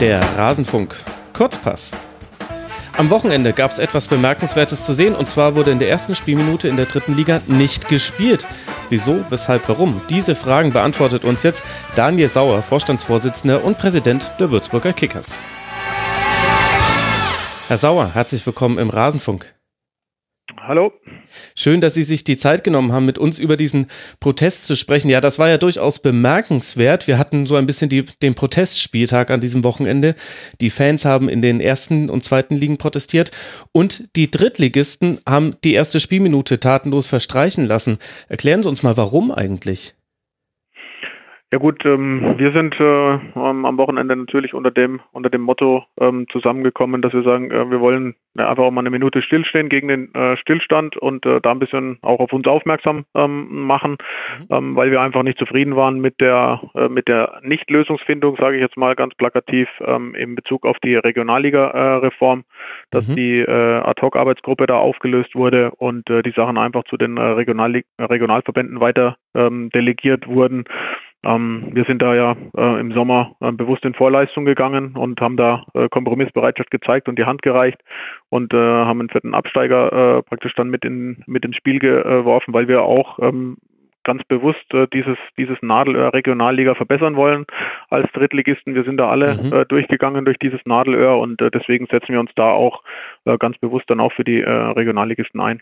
Der 0.00 0.22
Rasenfunk. 0.38 0.96
Kurzpass. 1.34 1.90
Am 2.96 3.10
Wochenende 3.10 3.52
gab 3.52 3.70
es 3.70 3.78
etwas 3.78 4.08
Bemerkenswertes 4.08 4.86
zu 4.86 4.94
sehen 4.94 5.14
und 5.14 5.28
zwar 5.28 5.56
wurde 5.56 5.72
in 5.72 5.78
der 5.78 5.90
ersten 5.90 6.14
Spielminute 6.14 6.68
in 6.68 6.78
der 6.78 6.86
dritten 6.86 7.14
Liga 7.14 7.42
nicht 7.46 7.86
gespielt. 7.86 8.46
Wieso, 8.88 9.22
weshalb, 9.28 9.68
warum? 9.68 10.00
Diese 10.08 10.34
Fragen 10.34 10.72
beantwortet 10.72 11.26
uns 11.26 11.42
jetzt 11.42 11.64
Daniel 11.96 12.30
Sauer, 12.30 12.62
Vorstandsvorsitzender 12.62 13.62
und 13.62 13.76
Präsident 13.76 14.32
der 14.40 14.50
Würzburger 14.50 14.94
Kickers. 14.94 15.38
Herr 17.68 17.76
Sauer, 17.76 18.12
herzlich 18.14 18.46
willkommen 18.46 18.78
im 18.78 18.88
Rasenfunk. 18.88 19.54
Hallo. 20.70 20.92
Schön, 21.56 21.80
dass 21.80 21.94
Sie 21.94 22.04
sich 22.04 22.22
die 22.22 22.36
Zeit 22.36 22.62
genommen 22.62 22.92
haben, 22.92 23.04
mit 23.04 23.18
uns 23.18 23.40
über 23.40 23.56
diesen 23.56 23.88
Protest 24.20 24.66
zu 24.66 24.76
sprechen. 24.76 25.10
Ja, 25.10 25.20
das 25.20 25.36
war 25.40 25.48
ja 25.48 25.58
durchaus 25.58 25.98
bemerkenswert. 25.98 27.08
Wir 27.08 27.18
hatten 27.18 27.44
so 27.44 27.56
ein 27.56 27.66
bisschen 27.66 27.88
die, 27.88 28.04
den 28.04 28.36
Protestspieltag 28.36 29.32
an 29.32 29.40
diesem 29.40 29.64
Wochenende. 29.64 30.14
Die 30.60 30.70
Fans 30.70 31.04
haben 31.04 31.28
in 31.28 31.42
den 31.42 31.60
ersten 31.60 32.08
und 32.08 32.22
zweiten 32.22 32.54
Ligen 32.54 32.78
protestiert 32.78 33.32
und 33.72 34.14
die 34.14 34.30
Drittligisten 34.30 35.18
haben 35.28 35.56
die 35.64 35.74
erste 35.74 35.98
Spielminute 35.98 36.60
tatenlos 36.60 37.08
verstreichen 37.08 37.66
lassen. 37.66 37.98
Erklären 38.28 38.62
Sie 38.62 38.68
uns 38.68 38.84
mal, 38.84 38.96
warum 38.96 39.32
eigentlich? 39.32 39.96
Ja 41.52 41.58
gut, 41.58 41.84
ähm, 41.84 42.34
wir 42.38 42.52
sind 42.52 42.78
äh, 42.78 43.18
am 43.34 43.76
Wochenende 43.76 44.14
natürlich 44.14 44.54
unter 44.54 44.70
dem 44.70 45.00
unter 45.10 45.30
dem 45.30 45.40
Motto 45.40 45.84
ähm, 45.98 46.28
zusammengekommen, 46.30 47.02
dass 47.02 47.12
wir 47.12 47.24
sagen, 47.24 47.50
äh, 47.50 47.68
wir 47.68 47.80
wollen 47.80 48.14
ja, 48.36 48.48
einfach 48.48 48.62
auch 48.62 48.70
mal 48.70 48.82
eine 48.82 48.90
Minute 48.90 49.20
stillstehen 49.20 49.68
gegen 49.68 49.88
den 49.88 50.14
äh, 50.14 50.36
Stillstand 50.36 50.96
und 50.96 51.26
äh, 51.26 51.40
da 51.40 51.50
ein 51.50 51.58
bisschen 51.58 51.98
auch 52.02 52.20
auf 52.20 52.32
uns 52.32 52.46
aufmerksam 52.46 53.04
ähm, 53.16 53.66
machen, 53.66 53.96
mhm. 54.38 54.46
Ähm, 54.48 54.76
weil 54.76 54.92
wir 54.92 55.00
einfach 55.00 55.24
nicht 55.24 55.38
zufrieden 55.38 55.74
waren 55.74 55.98
mit 55.98 56.20
der 56.20 56.60
äh, 56.76 56.88
mit 56.88 57.08
der 57.08 57.40
Nichtlösungsfindung, 57.42 58.36
sage 58.36 58.54
ich 58.54 58.62
jetzt 58.62 58.76
mal 58.76 58.94
ganz 58.94 59.16
plakativ, 59.16 59.68
ähm, 59.84 60.14
in 60.14 60.36
Bezug 60.36 60.64
auf 60.64 60.78
die 60.78 60.94
Regionalliga-Reform, 60.94 62.44
dass 62.92 63.08
mhm. 63.08 63.16
die 63.16 63.40
äh, 63.40 63.80
Ad-Hoc-Arbeitsgruppe 63.80 64.68
da 64.68 64.76
aufgelöst 64.76 65.34
wurde 65.34 65.72
und 65.72 66.08
die 66.08 66.32
Sachen 66.32 66.58
einfach 66.58 66.84
zu 66.84 66.96
den 66.96 67.18
Regional 67.18 67.82
Regionalverbänden 67.98 68.80
weiter 68.80 69.16
ähm, 69.34 69.70
delegiert 69.70 70.28
wurden. 70.28 70.64
Ähm, 71.22 71.68
wir 71.72 71.84
sind 71.84 72.00
da 72.00 72.14
ja 72.14 72.36
äh, 72.56 72.80
im 72.80 72.92
Sommer 72.92 73.36
äh, 73.40 73.52
bewusst 73.52 73.84
in 73.84 73.94
Vorleistung 73.94 74.44
gegangen 74.44 74.96
und 74.96 75.20
haben 75.20 75.36
da 75.36 75.64
äh, 75.74 75.88
Kompromissbereitschaft 75.88 76.70
gezeigt 76.70 77.08
und 77.08 77.18
die 77.18 77.26
Hand 77.26 77.42
gereicht 77.42 77.78
und 78.30 78.54
äh, 78.54 78.56
haben 78.56 79.00
einen 79.00 79.10
vierten 79.10 79.34
Absteiger 79.34 80.18
äh, 80.18 80.22
praktisch 80.22 80.54
dann 80.54 80.70
mit, 80.70 80.84
in, 80.84 81.22
mit 81.26 81.44
ins 81.44 81.56
Spiel 81.56 81.78
geworfen, 81.78 82.54
weil 82.54 82.68
wir 82.68 82.82
auch 82.82 83.18
ähm, 83.18 83.58
ganz 84.02 84.24
bewusst 84.24 84.72
äh, 84.72 84.86
dieses, 84.92 85.18
dieses 85.36 85.58
Nadelöhr 85.60 86.14
Regionalliga 86.14 86.74
verbessern 86.74 87.16
wollen 87.16 87.44
als 87.90 88.10
Drittligisten. 88.12 88.74
Wir 88.74 88.84
sind 88.84 88.96
da 88.96 89.10
alle 89.10 89.34
mhm. 89.34 89.52
äh, 89.52 89.66
durchgegangen 89.66 90.24
durch 90.24 90.38
dieses 90.38 90.60
Nadelöhr 90.64 91.18
und 91.18 91.40
äh, 91.42 91.50
deswegen 91.50 91.86
setzen 91.86 92.12
wir 92.12 92.20
uns 92.20 92.30
da 92.34 92.50
auch 92.50 92.82
ganz 93.38 93.58
bewusst 93.58 93.90
dann 93.90 94.00
auch 94.00 94.12
für 94.12 94.24
die 94.24 94.40
Regionalligisten 94.40 95.40
ein. 95.40 95.60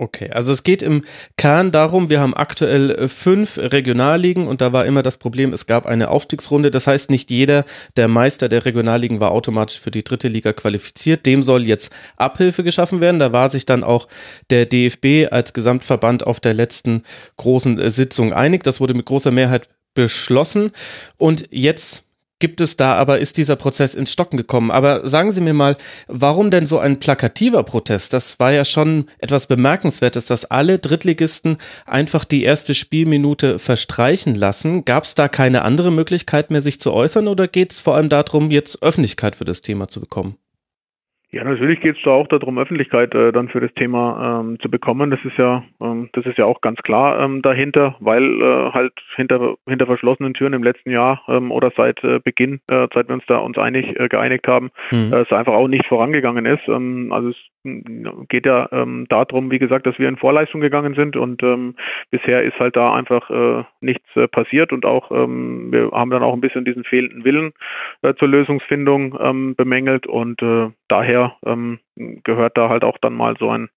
Okay, 0.00 0.30
also 0.30 0.50
es 0.50 0.62
geht 0.62 0.80
im 0.80 1.02
Kern 1.36 1.72
darum, 1.72 2.08
wir 2.08 2.22
haben 2.22 2.32
aktuell 2.32 2.90
äh, 2.90 3.06
fünf 3.06 3.58
Regionalligen 3.58 4.48
und 4.48 4.62
da 4.62 4.72
war 4.72 4.86
immer 4.86 5.02
das 5.02 5.18
Problem, 5.18 5.52
es 5.52 5.66
gab 5.66 5.84
eine 5.84 6.08
Aufstiegsrunde. 6.08 6.70
Das 6.70 6.86
heißt, 6.86 7.10
nicht 7.10 7.30
jeder 7.30 7.66
der 7.98 8.08
Meister 8.08 8.48
der 8.48 8.64
Regionalligen 8.64 9.20
war 9.20 9.30
automatisch 9.30 9.78
für 9.78 9.90
die 9.90 10.02
dritte 10.02 10.28
Liga 10.28 10.54
qualifiziert. 10.54 11.26
Dem 11.26 11.42
soll 11.42 11.66
jetzt 11.66 11.92
Abhilfe 12.16 12.64
geschaffen 12.64 13.02
werden. 13.02 13.18
Da 13.18 13.32
war 13.32 13.50
sich 13.50 13.66
dann 13.66 13.84
auch 13.84 14.08
der 14.48 14.64
DFB 14.64 15.30
als 15.30 15.52
Gesamtverband 15.52 16.26
auf 16.26 16.40
der 16.40 16.54
letzten 16.54 17.02
großen 17.36 17.78
äh, 17.78 17.90
Sitzung 17.90 18.32
einig. 18.32 18.62
Das 18.62 18.80
wurde 18.80 18.94
mit 18.94 19.04
großer 19.04 19.32
Mehrheit 19.32 19.68
beschlossen. 19.92 20.70
Und 21.18 21.46
jetzt 21.50 22.06
gibt 22.40 22.60
es 22.60 22.76
da, 22.76 22.94
aber 22.94 23.20
ist 23.20 23.36
dieser 23.36 23.56
Prozess 23.56 23.94
ins 23.94 24.12
Stocken 24.12 24.36
gekommen. 24.36 24.70
Aber 24.70 25.08
sagen 25.08 25.30
Sie 25.30 25.40
mir 25.40 25.54
mal, 25.54 25.76
warum 26.08 26.50
denn 26.50 26.66
so 26.66 26.78
ein 26.78 26.98
plakativer 26.98 27.62
Protest? 27.62 28.12
Das 28.12 28.40
war 28.40 28.50
ja 28.50 28.64
schon 28.64 29.06
etwas 29.18 29.46
Bemerkenswertes, 29.46 30.24
dass 30.24 30.46
alle 30.46 30.78
Drittligisten 30.78 31.58
einfach 31.86 32.24
die 32.24 32.42
erste 32.42 32.74
Spielminute 32.74 33.58
verstreichen 33.58 34.34
lassen. 34.34 34.84
Gab 34.84 35.04
es 35.04 35.14
da 35.14 35.28
keine 35.28 35.62
andere 35.62 35.92
Möglichkeit 35.92 36.50
mehr, 36.50 36.62
sich 36.62 36.80
zu 36.80 36.92
äußern 36.92 37.28
oder 37.28 37.46
geht 37.46 37.72
es 37.72 37.80
vor 37.80 37.94
allem 37.94 38.08
darum, 38.08 38.50
jetzt 38.50 38.82
Öffentlichkeit 38.82 39.36
für 39.36 39.44
das 39.44 39.60
Thema 39.60 39.88
zu 39.88 40.00
bekommen? 40.00 40.36
Ja, 41.32 41.44
natürlich 41.44 41.80
geht 41.80 41.96
es 41.96 42.02
da 42.02 42.10
auch 42.10 42.26
darum, 42.26 42.58
Öffentlichkeit 42.58 43.14
äh, 43.14 43.30
dann 43.30 43.48
für 43.48 43.60
das 43.60 43.72
Thema 43.74 44.40
ähm, 44.40 44.58
zu 44.58 44.68
bekommen. 44.68 45.10
Das 45.12 45.24
ist 45.24 45.36
ja, 45.38 45.62
ähm, 45.80 46.08
das 46.12 46.26
ist 46.26 46.38
ja 46.38 46.44
auch 46.44 46.60
ganz 46.60 46.82
klar 46.82 47.20
ähm, 47.20 47.40
dahinter, 47.40 47.94
weil 48.00 48.24
äh, 48.42 48.72
halt 48.72 48.92
hinter 49.14 49.54
hinter 49.68 49.86
verschlossenen 49.86 50.34
Türen 50.34 50.54
im 50.54 50.64
letzten 50.64 50.90
Jahr 50.90 51.22
ähm, 51.28 51.52
oder 51.52 51.70
seit 51.76 52.02
äh, 52.02 52.18
Beginn, 52.18 52.60
äh, 52.68 52.88
seit 52.92 53.08
wir 53.08 53.14
uns 53.14 53.26
da 53.26 53.38
uns 53.38 53.58
einig 53.58 53.98
äh, 54.00 54.08
geeinigt 54.08 54.48
haben, 54.48 54.70
mhm. 54.90 55.12
äh, 55.12 55.20
es 55.20 55.30
einfach 55.30 55.52
auch 55.52 55.68
nicht 55.68 55.86
vorangegangen 55.86 56.46
ist. 56.46 56.66
Ähm, 56.66 57.12
also 57.12 57.28
es 57.28 57.36
geht 57.62 58.46
ja 58.46 58.68
ähm, 58.72 59.06
darum, 59.08 59.50
wie 59.50 59.58
gesagt, 59.58 59.86
dass 59.86 59.98
wir 59.98 60.08
in 60.08 60.16
Vorleistung 60.16 60.60
gegangen 60.60 60.94
sind 60.94 61.16
und 61.16 61.42
ähm, 61.42 61.74
bisher 62.10 62.42
ist 62.42 62.58
halt 62.58 62.76
da 62.76 62.94
einfach 62.94 63.30
äh, 63.30 63.64
nichts 63.80 64.04
äh, 64.16 64.28
passiert 64.28 64.72
und 64.72 64.86
auch 64.86 65.10
ähm, 65.10 65.70
wir 65.70 65.90
haben 65.92 66.10
dann 66.10 66.22
auch 66.22 66.32
ein 66.32 66.40
bisschen 66.40 66.64
diesen 66.64 66.84
fehlenden 66.84 67.24
Willen 67.24 67.52
äh, 68.02 68.14
zur 68.14 68.28
Lösungsfindung 68.28 69.18
ähm, 69.20 69.54
bemängelt 69.56 70.06
und 70.06 70.40
äh, 70.42 70.70
daher 70.88 71.36
ähm, 71.44 71.80
gehört 71.96 72.56
da 72.56 72.68
halt 72.68 72.84
auch 72.84 72.98
dann 72.98 73.14
mal 73.14 73.36
so 73.38 73.50
ein 73.50 73.68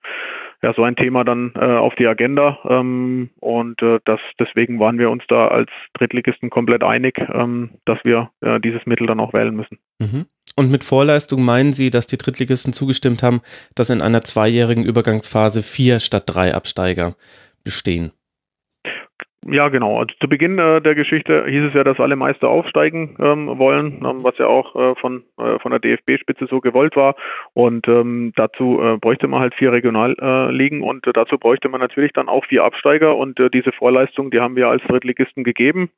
ja, 0.63 0.73
so 0.73 0.83
ein 0.83 0.95
Thema 0.95 1.25
dann 1.25 1.51
äh, 1.55 1.59
auf 1.65 1.93
die 1.95 2.07
Agenda 2.07 2.57
ähm, 2.69 3.29
und 3.41 3.81
äh, 3.81 3.99
das, 4.05 4.21
deswegen 4.39 4.79
waren 4.79 4.97
wir 4.97 5.11
uns 5.11 5.25
da 5.27 5.49
als 5.49 5.69
Drittligisten 5.93 6.49
komplett 6.49 6.83
einig, 6.83 7.19
ähm, 7.33 7.71
dass 7.83 7.99
wir 8.05 8.31
äh, 8.39 8.61
dieses 8.61 8.85
Mittel 8.85 9.05
dann 9.05 9.19
auch 9.19 9.33
wählen 9.33 9.53
müssen. 9.53 9.77
Mhm. 9.99 10.25
Und 10.55 10.69
mit 10.69 10.83
Vorleistung 10.83 11.43
meinen 11.43 11.73
Sie, 11.73 11.89
dass 11.89 12.07
die 12.07 12.17
Drittligisten 12.17 12.73
zugestimmt 12.73 13.23
haben, 13.23 13.41
dass 13.75 13.89
in 13.89 14.01
einer 14.01 14.21
zweijährigen 14.21 14.83
Übergangsphase 14.83 15.63
vier 15.63 15.99
statt 15.99 16.23
drei 16.27 16.53
Absteiger 16.53 17.15
bestehen? 17.63 18.11
Ja, 19.45 19.69
genau. 19.69 19.99
Also 19.99 20.13
zu 20.19 20.29
Beginn 20.29 20.57
äh, 20.57 20.81
der 20.81 20.95
Geschichte 20.95 21.45
hieß 21.47 21.65
es 21.65 21.73
ja, 21.73 21.83
dass 21.83 21.99
alle 21.99 22.15
Meister 22.15 22.47
aufsteigen 22.47 23.15
ähm, 23.19 23.57
wollen, 23.57 24.03
ähm, 24.05 24.23
was 24.23 24.37
ja 24.37 24.47
auch 24.47 24.75
äh, 24.75 24.95
von, 24.95 25.23
äh, 25.37 25.59
von 25.59 25.71
der 25.71 25.79
DFB-Spitze 25.79 26.47
so 26.49 26.61
gewollt 26.61 26.95
war. 26.95 27.15
Und 27.53 27.87
ähm, 27.87 28.31
dazu 28.35 28.79
äh, 28.81 28.97
bräuchte 28.97 29.27
man 29.27 29.41
halt 29.41 29.55
vier 29.55 29.71
Regionalligen 29.71 30.81
und 30.81 31.05
äh, 31.07 31.13
dazu 31.13 31.37
bräuchte 31.37 31.67
man 31.69 31.81
natürlich 31.81 32.13
dann 32.13 32.29
auch 32.29 32.45
vier 32.45 32.63
Absteiger. 32.63 33.17
Und 33.17 33.39
äh, 33.39 33.49
diese 33.49 33.71
Vorleistung, 33.71 34.31
die 34.31 34.39
haben 34.39 34.55
wir 34.55 34.69
als 34.69 34.83
Drittligisten 34.83 35.43
gegeben. 35.43 35.89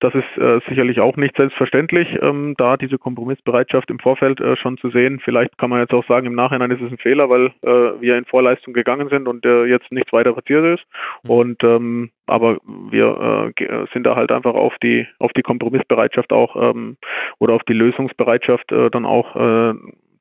Das 0.00 0.14
ist 0.14 0.36
äh, 0.36 0.60
sicherlich 0.68 1.00
auch 1.00 1.16
nicht 1.16 1.36
selbstverständlich, 1.36 2.18
ähm, 2.20 2.54
da 2.58 2.76
diese 2.76 2.98
Kompromissbereitschaft 2.98 3.90
im 3.90 3.98
Vorfeld 3.98 4.40
äh, 4.40 4.56
schon 4.56 4.76
zu 4.76 4.90
sehen. 4.90 5.20
Vielleicht 5.20 5.56
kann 5.56 5.70
man 5.70 5.80
jetzt 5.80 5.94
auch 5.94 6.06
sagen, 6.06 6.26
im 6.26 6.34
Nachhinein 6.34 6.70
ist 6.72 6.80
es 6.80 6.90
ein 6.90 6.98
Fehler, 6.98 7.30
weil 7.30 7.52
äh, 7.62 8.00
wir 8.00 8.18
in 8.18 8.24
Vorleistung 8.24 8.74
gegangen 8.74 9.08
sind 9.08 9.28
und 9.28 9.46
äh, 9.46 9.64
jetzt 9.64 9.92
nichts 9.92 10.12
weiter 10.12 10.32
passiert 10.32 10.78
ist. 10.78 10.84
Mhm. 11.22 11.30
Und 11.30 11.64
ähm, 11.64 12.10
aber 12.26 12.58
wir 12.90 13.52
äh, 13.56 13.86
sind 13.92 14.04
da 14.04 14.16
halt 14.16 14.32
einfach 14.32 14.54
auf 14.54 14.76
die 14.82 15.06
auf 15.18 15.32
die 15.32 15.42
Kompromissbereitschaft 15.42 16.32
auch 16.32 16.56
ähm, 16.56 16.96
oder 17.38 17.54
auf 17.54 17.62
die 17.64 17.74
Lösungsbereitschaft 17.74 18.72
äh, 18.72 18.90
dann 18.90 19.04
auch 19.04 19.36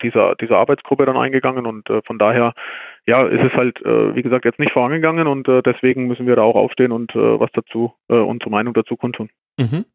dieser, 0.01 0.35
dieser 0.35 0.57
Arbeitsgruppe 0.57 1.05
dann 1.05 1.17
eingegangen 1.17 1.65
und 1.65 1.89
äh, 1.89 2.01
von 2.03 2.19
daher 2.19 2.53
ja, 3.05 3.23
ist 3.23 3.43
es 3.43 3.53
halt, 3.53 3.81
äh, 3.85 4.15
wie 4.15 4.21
gesagt, 4.21 4.45
jetzt 4.45 4.59
nicht 4.59 4.73
vorangegangen 4.73 5.27
und 5.27 5.47
äh, 5.47 5.61
deswegen 5.61 6.07
müssen 6.07 6.27
wir 6.27 6.35
da 6.35 6.41
auch 6.41 6.55
aufstehen 6.55 6.91
und 6.91 7.15
was 7.15 7.51
dazu, 7.53 7.93
unsere 8.07 8.49
Meinung 8.49 8.73
dazu 8.73 8.97
kundtun. 8.97 9.29
Mhm. 9.57 9.85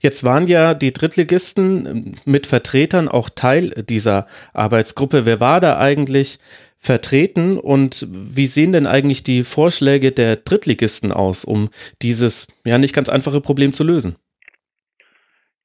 Jetzt 0.00 0.24
waren 0.24 0.46
ja 0.46 0.74
die 0.74 0.92
Drittligisten 0.92 1.86
ähm, 1.86 2.14
mit 2.24 2.46
Vertretern 2.46 3.08
auch 3.08 3.28
Teil 3.28 3.70
dieser 3.88 4.26
Arbeitsgruppe. 4.52 5.26
Wer 5.26 5.40
war 5.40 5.60
da 5.60 5.78
eigentlich 5.78 6.38
vertreten 6.76 7.58
und 7.58 8.06
wie 8.10 8.46
sehen 8.46 8.72
denn 8.72 8.86
eigentlich 8.86 9.22
die 9.22 9.44
Vorschläge 9.44 10.12
der 10.12 10.36
Drittligisten 10.36 11.12
aus, 11.12 11.44
um 11.44 11.68
dieses 12.00 12.48
ja 12.64 12.78
nicht 12.78 12.94
ganz 12.94 13.10
einfache 13.10 13.40
Problem 13.40 13.72
zu 13.72 13.84
lösen? 13.84 14.16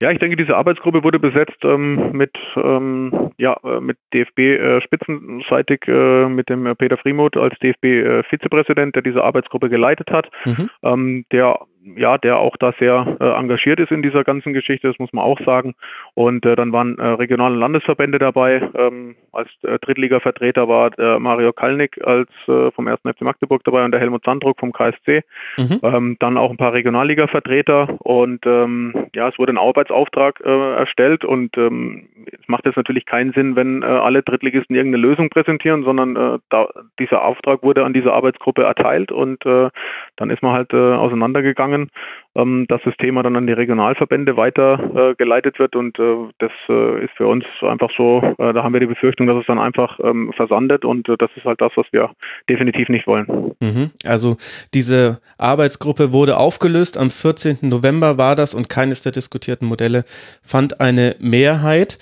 Ja, 0.01 0.11
ich 0.11 0.19
denke, 0.19 0.35
diese 0.35 0.57
Arbeitsgruppe 0.57 1.03
wurde 1.05 1.19
besetzt 1.19 1.63
ähm, 1.63 2.11
mit, 2.11 2.37
ähm, 2.57 3.31
ja, 3.37 3.57
äh, 3.63 3.79
mit 3.79 3.97
DFB 4.13 4.39
äh, 4.39 4.79
äh, 4.79 6.27
mit 6.27 6.49
dem 6.49 6.75
Peter 6.75 6.97
Friemuth 6.97 7.37
als 7.37 7.57
DFB-Vizepräsident, 7.59 8.89
äh, 8.89 8.91
der 8.91 9.01
diese 9.03 9.23
Arbeitsgruppe 9.23 9.69
geleitet 9.69 10.11
hat, 10.11 10.29
mhm. 10.43 10.69
ähm, 10.83 11.25
der 11.31 11.59
ja, 11.95 12.17
der 12.17 12.39
auch 12.39 12.57
da 12.57 12.73
sehr 12.79 13.17
äh, 13.19 13.25
engagiert 13.25 13.79
ist 13.79 13.91
in 13.91 14.01
dieser 14.01 14.23
ganzen 14.23 14.53
Geschichte, 14.53 14.87
das 14.87 14.97
muss 14.97 15.13
man 15.13 15.23
auch 15.23 15.39
sagen. 15.45 15.75
Und 16.15 16.45
äh, 16.45 16.55
dann 16.55 16.71
waren 16.71 16.97
äh, 16.97 17.05
regionale 17.05 17.55
Landesverbände 17.55 18.17
dabei. 18.17 18.61
Ähm, 18.75 19.15
als 19.31 19.49
äh, 19.63 19.77
Drittliga-Vertreter 19.79 20.67
war 20.67 20.89
der 20.91 21.19
Mario 21.19 21.53
Kalnick 21.53 22.03
als 22.05 22.29
äh, 22.47 22.71
vom 22.71 22.87
1. 22.87 23.01
FC 23.01 23.21
Magdeburg 23.21 23.63
dabei 23.63 23.85
und 23.85 23.91
der 23.91 23.99
Helmut 23.99 24.25
Sandruck 24.25 24.59
vom 24.59 24.73
KSC. 24.73 25.23
Mhm. 25.57 25.79
Ähm, 25.83 26.17
dann 26.19 26.37
auch 26.37 26.49
ein 26.49 26.57
paar 26.57 26.73
Regionalliga-Vertreter 26.73 27.97
und 27.99 28.45
ähm, 28.45 29.07
ja, 29.13 29.27
es 29.27 29.37
wurde 29.37 29.53
ein 29.53 29.57
Arbeitsauftrag 29.57 30.41
äh, 30.43 30.73
erstellt 30.75 31.23
und 31.23 31.55
ähm, 31.57 32.07
es 32.25 32.47
macht 32.47 32.65
jetzt 32.65 32.77
natürlich 32.77 33.05
keinen 33.05 33.33
Sinn, 33.33 33.55
wenn 33.55 33.83
äh, 33.83 33.85
alle 33.85 34.23
Drittligisten 34.23 34.75
irgendeine 34.75 35.05
Lösung 35.05 35.29
präsentieren, 35.29 35.83
sondern 35.83 36.15
äh, 36.15 36.39
da, 36.49 36.69
dieser 36.99 37.23
Auftrag 37.23 37.61
wurde 37.61 37.85
an 37.85 37.93
diese 37.93 38.13
Arbeitsgruppe 38.13 38.63
erteilt 38.63 39.11
und 39.11 39.45
äh, 39.45 39.69
dann 40.15 40.29
ist 40.29 40.41
man 40.41 40.53
halt 40.53 40.73
äh, 40.73 40.77
auseinandergegangen 40.77 41.74
gegangen 41.75 41.91
ähm, 42.35 42.65
dass 42.67 42.81
das 42.83 42.95
Thema 42.97 43.23
dann 43.23 43.35
an 43.35 43.47
die 43.47 43.53
Regionalverbände 43.53 44.35
weitergeleitet 44.37 45.57
wird 45.57 45.75
und 45.75 45.97
das 45.97 46.51
ist 46.67 47.13
für 47.15 47.27
uns 47.27 47.45
einfach 47.61 47.89
so, 47.95 48.21
da 48.37 48.63
haben 48.63 48.73
wir 48.73 48.79
die 48.79 48.85
Befürchtung, 48.85 49.27
dass 49.27 49.37
es 49.37 49.45
dann 49.45 49.57
einfach 49.57 49.99
ähm, 50.03 50.33
versandet 50.33 50.83
und 50.83 51.07
das 51.07 51.29
ist 51.35 51.45
halt 51.45 51.61
das, 51.61 51.71
was 51.75 51.85
wir 51.91 52.11
definitiv 52.49 52.89
nicht 52.89 53.07
wollen. 53.07 53.55
Mhm. 53.59 53.91
Also 54.03 54.37
diese 54.73 55.21
Arbeitsgruppe 55.37 56.11
wurde 56.11 56.37
aufgelöst, 56.37 56.97
am 56.97 57.09
14. 57.09 57.59
November 57.61 58.17
war 58.17 58.35
das 58.35 58.53
und 58.53 58.69
keines 58.69 59.01
der 59.01 59.11
diskutierten 59.11 59.67
Modelle 59.67 60.03
fand 60.43 60.81
eine 60.81 61.15
Mehrheit. 61.19 61.97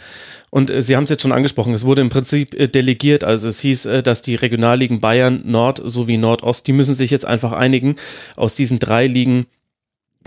Und 0.49 0.69
äh, 0.69 0.83
Sie 0.83 0.95
haben 0.95 1.05
es 1.05 1.09
jetzt 1.09 1.23
schon 1.23 1.31
angesprochen, 1.31 1.73
es 1.73 1.85
wurde 1.85 2.01
im 2.01 2.09
Prinzip 2.09 2.53
äh, 2.53 2.67
delegiert. 2.67 3.23
Also 3.23 3.47
es 3.47 3.59
hieß, 3.59 3.85
äh, 3.85 4.03
dass 4.03 4.21
die 4.21 4.35
Regionalligen 4.35 5.01
Bayern, 5.01 5.41
Nord 5.45 5.81
sowie 5.83 6.17
Nordost, 6.17 6.67
die 6.67 6.73
müssen 6.73 6.95
sich 6.95 7.09
jetzt 7.09 7.25
einfach 7.25 7.53
einigen. 7.53 7.95
Aus 8.35 8.53
diesen 8.53 8.77
drei 8.77 9.07
Ligen 9.07 9.47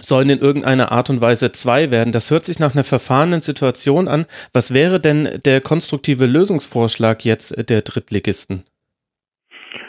sollen 0.00 0.30
in 0.30 0.38
irgendeiner 0.38 0.92
Art 0.92 1.10
und 1.10 1.20
Weise 1.20 1.52
zwei 1.52 1.90
werden. 1.90 2.12
Das 2.12 2.30
hört 2.30 2.44
sich 2.44 2.58
nach 2.58 2.74
einer 2.74 2.84
verfahrenen 2.84 3.42
Situation 3.42 4.08
an. 4.08 4.26
Was 4.52 4.74
wäre 4.74 5.00
denn 5.00 5.40
der 5.44 5.60
konstruktive 5.60 6.26
Lösungsvorschlag 6.26 7.24
jetzt 7.24 7.68
der 7.68 7.82
Drittligisten? 7.82 8.64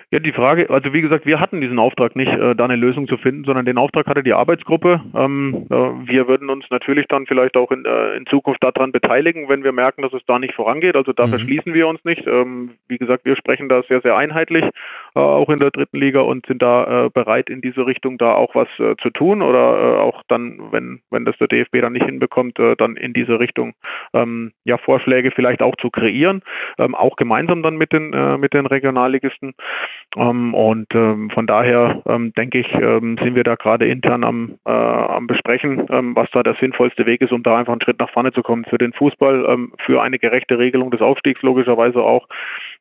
Ja, 0.09 0.19
die 0.19 0.31
Frage, 0.31 0.69
also 0.69 0.93
wie 0.93 1.01
gesagt, 1.01 1.25
wir 1.25 1.41
hatten 1.41 1.59
diesen 1.59 1.79
Auftrag 1.79 2.15
nicht, 2.15 2.31
äh, 2.31 2.55
da 2.55 2.63
eine 2.63 2.77
Lösung 2.77 3.09
zu 3.09 3.17
finden, 3.17 3.43
sondern 3.43 3.65
den 3.65 3.77
Auftrag 3.77 4.07
hatte 4.07 4.23
die 4.23 4.31
Arbeitsgruppe. 4.31 5.01
Ähm, 5.13 5.67
äh, 5.69 5.75
wir 5.75 6.29
würden 6.29 6.49
uns 6.49 6.63
natürlich 6.69 7.07
dann 7.09 7.25
vielleicht 7.25 7.57
auch 7.57 7.71
in, 7.71 7.83
äh, 7.83 8.15
in, 8.15 8.25
Zukunft 8.25 8.63
daran 8.63 8.93
beteiligen, 8.93 9.49
wenn 9.49 9.65
wir 9.65 9.73
merken, 9.73 10.03
dass 10.03 10.13
es 10.13 10.21
da 10.25 10.39
nicht 10.39 10.53
vorangeht. 10.53 10.95
Also 10.95 11.11
da 11.11 11.25
mhm. 11.25 11.31
verschließen 11.31 11.73
wir 11.73 11.89
uns 11.89 11.99
nicht. 12.05 12.25
Ähm, 12.25 12.75
wie 12.87 12.97
gesagt, 12.97 13.25
wir 13.25 13.35
sprechen 13.35 13.67
da 13.67 13.83
sehr, 13.83 13.99
sehr 13.99 14.15
einheitlich, 14.15 14.63
äh, 14.63 15.19
auch 15.19 15.49
in 15.49 15.59
der 15.59 15.71
dritten 15.71 15.97
Liga 15.97 16.21
und 16.21 16.45
sind 16.45 16.61
da 16.61 17.07
äh, 17.07 17.09
bereit, 17.09 17.49
in 17.49 17.59
diese 17.59 17.85
Richtung 17.85 18.17
da 18.17 18.33
auch 18.33 18.55
was 18.55 18.69
äh, 18.79 18.95
zu 19.01 19.09
tun 19.09 19.41
oder 19.41 19.99
auch 20.03 20.23
dann, 20.29 20.71
wenn, 20.71 21.01
wenn 21.11 21.25
das 21.25 21.37
der 21.37 21.49
DFB 21.49 21.81
dann 21.81 21.91
nicht 21.91 22.05
hinbekommt, 22.05 22.57
dann 22.77 22.95
in 22.95 23.11
diese 23.11 23.41
Richtung 23.41 23.73
ähm, 24.13 24.53
ja, 24.63 24.77
Vorschläge 24.77 25.31
vielleicht 25.31 25.61
auch 25.61 25.75
zu 25.75 25.89
kreieren, 25.89 26.43
ähm, 26.77 26.95
auch 26.95 27.17
gemeinsam 27.17 27.61
dann 27.61 27.75
mit 27.75 27.91
den, 27.91 28.11
mit 28.39 28.53
den 28.53 28.65
Regionalligisten. 28.65 29.53
Ähm, 30.17 30.53
und 30.53 30.87
ähm, 30.95 31.29
von 31.29 31.47
daher 31.47 32.01
ähm, 32.07 32.33
denke 32.33 32.59
ich, 32.59 32.67
sind 32.67 33.35
wir 33.35 33.43
da 33.43 33.55
gerade 33.55 33.87
intern 33.87 34.23
am, 34.23 34.55
äh, 34.65 34.71
am 34.71 35.27
Besprechen, 35.27 35.85
was 35.87 36.29
da 36.31 36.43
der 36.43 36.55
sinnvollste 36.55 37.05
Weg 37.05 37.21
ist, 37.21 37.31
um 37.31 37.43
da 37.43 37.57
einfach 37.57 37.73
einen 37.73 37.81
Schritt 37.81 37.99
nach 37.99 38.09
vorne 38.09 38.31
zu 38.31 38.41
kommen. 38.41 38.65
Für 38.65 38.77
den 38.77 38.93
Fußball, 38.93 39.57
für 39.79 40.01
eine 40.01 40.19
gerechte 40.19 40.57
Regelung 40.57 40.91
des 40.91 41.01
Aufstiegs 41.01 41.41
logischerweise 41.41 42.01
auch 42.01 42.27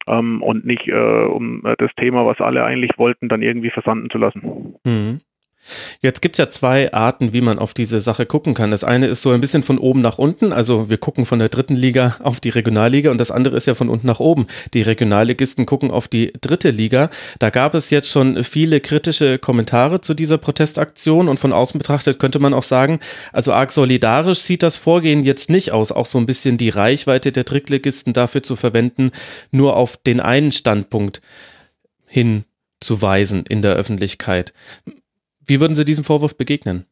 und 0.07 0.65
nicht 0.65 0.89
äh, 0.89 0.93
um 0.93 1.63
das 1.79 1.91
Thema, 1.97 2.27
was 2.27 2.41
alle 2.41 2.65
eigentlich 2.65 2.93
wollten, 2.97 3.29
dann 3.29 3.43
irgendwie 3.43 3.71
versanden 3.71 4.11
zu 4.11 4.19
lassen. 4.19 4.77
Mhm. 4.85 5.21
Jetzt 6.01 6.23
gibt's 6.23 6.39
ja 6.39 6.49
zwei 6.49 6.93
Arten, 6.93 7.33
wie 7.33 7.41
man 7.41 7.59
auf 7.59 7.75
diese 7.75 8.01
Sache 8.01 8.27
gucken 8.27 8.55
kann. 8.55 8.71
Das 8.71 8.85
eine 8.85 9.07
ist 9.07 9.23
so 9.23 9.31
ein 9.31 9.41
bisschen 9.41 9.63
von 9.63 9.79
oben 9.79 10.01
nach 10.01 10.19
unten, 10.19 10.53
also 10.53 10.89
wir 10.91 10.99
gucken 10.99 11.27
von 11.27 11.39
der 11.39 11.49
dritten 11.49 11.75
Liga 11.75 12.17
auf 12.23 12.41
die 12.41 12.51
Regionalliga 12.51 13.11
und 13.11 13.19
das 13.19 13.31
andere 13.31 13.57
ist 13.57 13.67
ja 13.67 13.75
von 13.75 13.89
unten 13.89 14.07
nach 14.07 14.21
oben. 14.21 14.47
Die 14.75 14.83
Regionalligisten 14.83 15.67
gucken 15.67 15.91
auf 15.91 16.09
die 16.09 16.33
dritte 16.41 16.71
Liga. 16.71 17.11
Da 17.39 17.51
gab 17.51 17.75
es 17.75 17.91
jetzt 17.91 18.11
schon 18.11 18.45
viele 18.45 18.81
kritische 18.81 19.39
Kommentare 19.39 20.01
zu 20.01 20.15
dieser 20.15 20.39
Protestaktion 20.39 21.29
und 21.29 21.39
von 21.39 21.53
außen 21.53 21.79
betrachtet 21.79 22.19
könnte 22.19 22.39
man 22.39 22.55
auch 22.55 22.63
sagen, 22.63 23.01
also 23.33 23.53
arg 23.53 23.71
solidarisch 23.71 24.41
sieht 24.41 24.63
das 24.63 24.77
Vorgehen 24.77 25.25
jetzt 25.25 25.51
nicht 25.51 25.73
aus, 25.73 25.93
auch 25.93 26.07
so 26.07 26.19
ein 26.19 26.27
bisschen 26.27 26.59
die 26.59 26.71
Reichweite 26.71 27.33
der 27.33 27.45
Drittligisten 27.45 28.13
dafür 28.13 28.43
zu 28.43 28.57
verwenden, 28.57 29.11
nur 29.51 29.77
auf 29.77 29.97
den 29.97 30.21
einen 30.21 30.53
Standpunkt 30.53 31.21
hinzuweisen 32.07 33.45
in 33.47 33.63
der 33.63 33.75
Öffentlichkeit. 33.75 34.53
Wie 35.47 35.61
würden 35.61 35.75
Sie 35.75 35.85
diesem 35.85 36.05
Vorwurf 36.05 36.37
begegnen? 36.37 36.87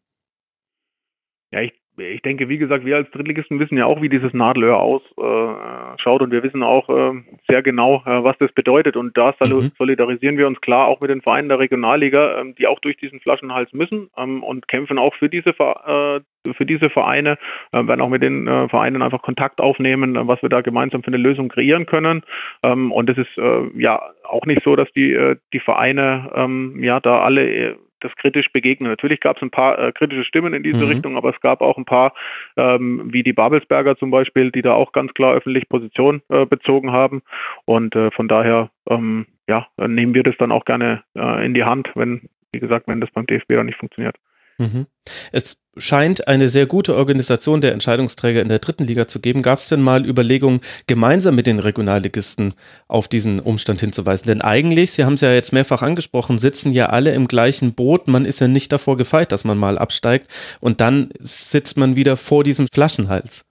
Ja, 1.51 1.61
ich, 1.61 1.73
ich 1.97 2.23
denke, 2.23 2.49
wie 2.49 2.59
gesagt, 2.59 2.85
wir 2.85 2.97
als 2.97 3.11
Drittligisten 3.11 3.61
wissen 3.61 3.79
ja 3.79 3.87
auch, 3.87 4.03
wie 4.03 4.09
dieses 4.09 4.33
Nadelöhr 4.33 4.81
ausschaut 4.81 6.21
äh, 6.21 6.25
und 6.25 6.31
wir 6.33 6.43
wissen 6.43 6.63
auch 6.63 6.89
äh, 6.89 7.13
sehr 7.49 7.63
genau, 7.63 8.03
äh, 8.07 8.25
was 8.25 8.37
das 8.39 8.53
bedeutet. 8.53 8.97
Und 8.97 9.17
da 9.17 9.35
mhm. 9.41 9.71
solidarisieren 9.79 10.37
wir 10.37 10.47
uns 10.47 10.61
klar 10.61 10.87
auch 10.87 11.01
mit 11.01 11.11
den 11.11 11.23
Vereinen 11.23 11.49
der 11.49 11.59
Regionalliga, 11.59 12.41
ähm, 12.41 12.55
die 12.57 12.67
auch 12.67 12.81
durch 12.81 12.97
diesen 12.97 13.21
Flaschenhals 13.21 13.73
müssen 13.73 14.11
ähm, 14.17 14.43
und 14.43 14.67
kämpfen 14.67 14.99
auch 14.99 15.15
für 15.15 15.29
diese, 15.29 15.51
äh, 15.51 16.21
für 16.53 16.67
diese 16.67 16.91
Vereine, 16.91 17.39
äh, 17.73 17.87
werden 17.87 18.01
auch 18.01 18.09
mit 18.09 18.23
den 18.23 18.49
äh, 18.49 18.69
Vereinen 18.69 19.03
einfach 19.03 19.23
Kontakt 19.23 19.61
aufnehmen, 19.61 20.17
was 20.29 20.43
wir 20.43 20.49
da 20.49 20.61
gemeinsam 20.61 21.03
für 21.03 21.09
eine 21.09 21.19
Lösung 21.19 21.49
kreieren 21.49 21.87
können. 21.87 22.23
Ähm, 22.65 22.91
und 22.91 23.11
es 23.11 23.19
ist 23.19 23.37
ja 23.77 24.01
auch 24.25 24.47
nicht 24.47 24.63
so, 24.65 24.75
dass 24.75 24.91
die, 24.93 25.35
die 25.53 25.61
Vereine 25.61 26.31
ähm, 26.35 26.83
ja 26.83 27.01
da 27.01 27.21
alle 27.21 27.77
das 28.05 28.15
kritisch 28.17 28.53
begegnen. 28.53 28.91
Natürlich 28.91 29.21
gab 29.21 29.37
es 29.37 29.43
ein 29.43 29.51
paar 29.51 29.79
äh, 29.79 29.93
kritische 29.93 30.25
Stimmen 30.25 30.55
in 30.55 30.63
diese 30.63 30.85
mhm. 30.85 30.91
Richtung, 30.91 31.17
aber 31.17 31.31
es 31.31 31.41
gab 31.41 31.61
auch 31.61 31.79
ein 31.79 31.85
paar, 31.85 32.15
ähm, 32.57 33.13
wie 33.13 33.23
die 33.23 33.33
Babelsberger 33.33 33.97
zum 33.97 34.11
Beispiel, 34.11 34.51
die 34.51 34.63
da 34.63 34.75
auch 34.75 34.93
ganz 34.93 35.15
klar 35.15 35.35
öffentlich 35.35 35.69
Position 35.69 36.23
äh, 36.29 36.47
bezogen 36.47 36.93
haben. 36.93 37.23
Und 37.65 37.97
äh, 37.97 38.11
von 38.11 38.29
daher 38.29 38.71
ähm, 38.89 39.27
ja, 39.49 39.67
nehmen 39.79 40.15
wir 40.15 40.23
das 40.23 40.37
dann 40.39 40.53
auch 40.53 40.65
gerne 40.65 41.03
äh, 41.17 41.45
in 41.45 41.55
die 41.55 41.65
Hand, 41.65 41.91
wenn, 41.95 42.29
wie 42.53 42.61
gesagt, 42.61 42.89
wenn 42.89 43.01
das 43.01 43.11
beim 43.11 43.27
DFB 43.27 43.49
dann 43.51 43.67
nicht 43.67 43.79
funktioniert. 43.79 44.17
Mhm. 44.59 44.87
Es 45.33 45.61
scheint 45.77 46.29
eine 46.29 46.49
sehr 46.49 46.67
gute 46.67 46.95
Organisation 46.95 47.61
der 47.61 47.73
Entscheidungsträger 47.73 48.41
in 48.41 48.49
der 48.49 48.61
dritten 48.61 48.85
Liga 48.85 49.09
zu 49.09 49.21
geben. 49.21 49.43
Gab 49.43 49.59
es 49.59 49.69
denn 49.69 49.83
mal 49.83 50.07
Überlegungen, 50.07 50.61
gemeinsam 50.87 51.35
mit 51.35 51.47
den 51.47 51.59
Regionalligisten 51.59 52.55
auf 52.87 53.09
diesen 53.09 53.41
Umstand 53.41 53.81
hinzuweisen? 53.81 54.27
Denn 54.27 54.43
eigentlich, 54.43 54.93
Sie 54.93 55.05
haben 55.05 55.15
es 55.15 55.21
ja 55.21 55.33
jetzt 55.33 55.53
mehrfach 55.53 55.83
angesprochen, 55.83 56.39
sitzen 56.39 56.73
ja 56.73 56.87
alle 56.87 57.13
im 57.15 57.27
gleichen 57.27 57.75
Boot. 57.75 58.09
Man 58.09 58.25
ist 58.25 58.41
ja 58.41 58.49
nicht 58.49 58.73
davor 58.73 58.97
gefeit, 58.97 59.33
dass 59.33 59.45
man 59.45 59.59
mal 59.59 59.79
absteigt 59.79 60.29
und 60.61 60.81
dann 60.81 61.11
sitzt 61.19 61.77
man 61.77 61.97
wieder 61.97 62.17
vor 62.17 62.45
diesem 62.45 62.69
Flaschenhals. 62.73 63.47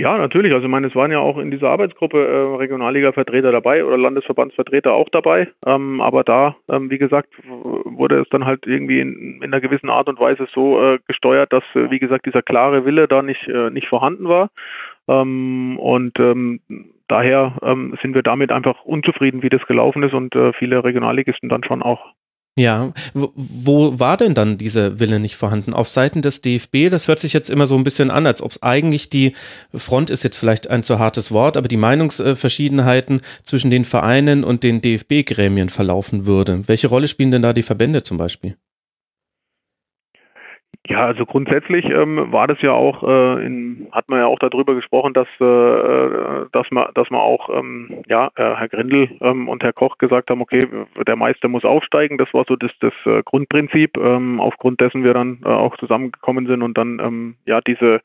Ja, 0.00 0.16
natürlich. 0.16 0.54
Also 0.54 0.64
ich 0.64 0.70
meine, 0.70 0.86
es 0.86 0.94
waren 0.94 1.12
ja 1.12 1.18
auch 1.18 1.36
in 1.36 1.50
dieser 1.50 1.68
Arbeitsgruppe 1.68 2.26
äh, 2.26 2.56
Regionalliga-Vertreter 2.56 3.52
dabei 3.52 3.84
oder 3.84 3.98
Landesverbandsvertreter 3.98 4.94
auch 4.94 5.10
dabei. 5.10 5.48
Ähm, 5.66 6.00
aber 6.00 6.24
da, 6.24 6.56
ähm, 6.70 6.88
wie 6.90 6.96
gesagt, 6.96 7.28
wurde 7.44 8.20
es 8.20 8.28
dann 8.30 8.46
halt 8.46 8.66
irgendwie 8.66 9.00
in, 9.00 9.42
in 9.42 9.44
einer 9.44 9.60
gewissen 9.60 9.90
Art 9.90 10.08
und 10.08 10.18
Weise 10.18 10.46
so 10.54 10.82
äh, 10.82 11.00
gesteuert, 11.06 11.52
dass, 11.52 11.64
äh, 11.74 11.90
wie 11.90 11.98
gesagt, 11.98 12.24
dieser 12.24 12.40
klare 12.40 12.86
Wille 12.86 13.08
da 13.08 13.20
nicht, 13.20 13.46
äh, 13.46 13.68
nicht 13.68 13.88
vorhanden 13.88 14.26
war. 14.26 14.48
Ähm, 15.06 15.78
und 15.78 16.18
ähm, 16.18 16.60
daher 17.06 17.58
ähm, 17.60 17.94
sind 18.00 18.14
wir 18.14 18.22
damit 18.22 18.52
einfach 18.52 18.82
unzufrieden, 18.86 19.42
wie 19.42 19.50
das 19.50 19.66
gelaufen 19.66 20.02
ist 20.02 20.14
und 20.14 20.34
äh, 20.34 20.54
viele 20.54 20.82
Regionalligisten 20.82 21.50
dann 21.50 21.62
schon 21.62 21.82
auch. 21.82 22.14
Ja, 22.56 22.92
wo 23.14 23.98
war 23.98 24.16
denn 24.16 24.34
dann 24.34 24.58
dieser 24.58 24.98
Wille 24.98 25.20
nicht 25.20 25.36
vorhanden? 25.36 25.72
Auf 25.72 25.88
Seiten 25.88 26.20
des 26.20 26.42
DFB, 26.42 26.90
das 26.90 27.08
hört 27.08 27.20
sich 27.20 27.32
jetzt 27.32 27.48
immer 27.48 27.66
so 27.66 27.76
ein 27.76 27.84
bisschen 27.84 28.10
an, 28.10 28.26
als 28.26 28.42
ob 28.42 28.50
es 28.50 28.62
eigentlich 28.62 29.08
die 29.08 29.34
Front 29.72 30.10
ist 30.10 30.24
jetzt 30.24 30.36
vielleicht 30.36 30.68
ein 30.68 30.82
zu 30.82 30.98
hartes 30.98 31.30
Wort, 31.30 31.56
aber 31.56 31.68
die 31.68 31.76
Meinungsverschiedenheiten 31.76 33.20
zwischen 33.44 33.70
den 33.70 33.84
Vereinen 33.84 34.44
und 34.44 34.62
den 34.64 34.82
DFB-Gremien 34.82 35.70
verlaufen 35.70 36.26
würde. 36.26 36.66
Welche 36.66 36.88
Rolle 36.88 37.08
spielen 37.08 37.30
denn 37.30 37.42
da 37.42 37.52
die 37.52 37.62
Verbände 37.62 38.02
zum 38.02 38.16
Beispiel? 38.18 38.56
Ja, 40.90 41.06
also 41.06 41.24
grundsätzlich 41.24 41.84
ähm, 41.84 42.32
war 42.32 42.48
das 42.48 42.60
ja 42.62 42.72
auch, 42.72 43.04
äh, 43.04 43.46
in, 43.46 43.86
hat 43.92 44.08
man 44.08 44.18
ja 44.18 44.26
auch 44.26 44.40
darüber 44.40 44.74
gesprochen, 44.74 45.14
dass, 45.14 45.28
äh, 45.40 45.44
äh, 45.44 46.46
dass 46.50 46.68
man, 46.72 46.88
dass 46.94 47.10
man 47.10 47.20
auch, 47.20 47.48
ähm, 47.48 48.02
ja, 48.08 48.26
äh, 48.34 48.56
Herr 48.56 48.68
Grindel 48.68 49.08
ähm, 49.20 49.48
und 49.48 49.62
Herr 49.62 49.72
Koch 49.72 49.98
gesagt 49.98 50.30
haben, 50.30 50.40
okay, 50.40 50.66
der 51.06 51.14
Meister 51.14 51.46
muss 51.46 51.64
aufsteigen. 51.64 52.18
Das 52.18 52.34
war 52.34 52.44
so 52.48 52.56
das, 52.56 52.72
das 52.80 52.92
äh, 53.04 53.22
Grundprinzip, 53.22 53.98
ähm, 53.98 54.40
aufgrund 54.40 54.80
dessen 54.80 55.04
wir 55.04 55.14
dann 55.14 55.38
äh, 55.44 55.48
auch 55.48 55.76
zusammengekommen 55.76 56.48
sind 56.48 56.60
und 56.60 56.76
dann 56.76 56.98
ähm, 56.98 57.36
ja 57.46 57.60
diese 57.60 58.00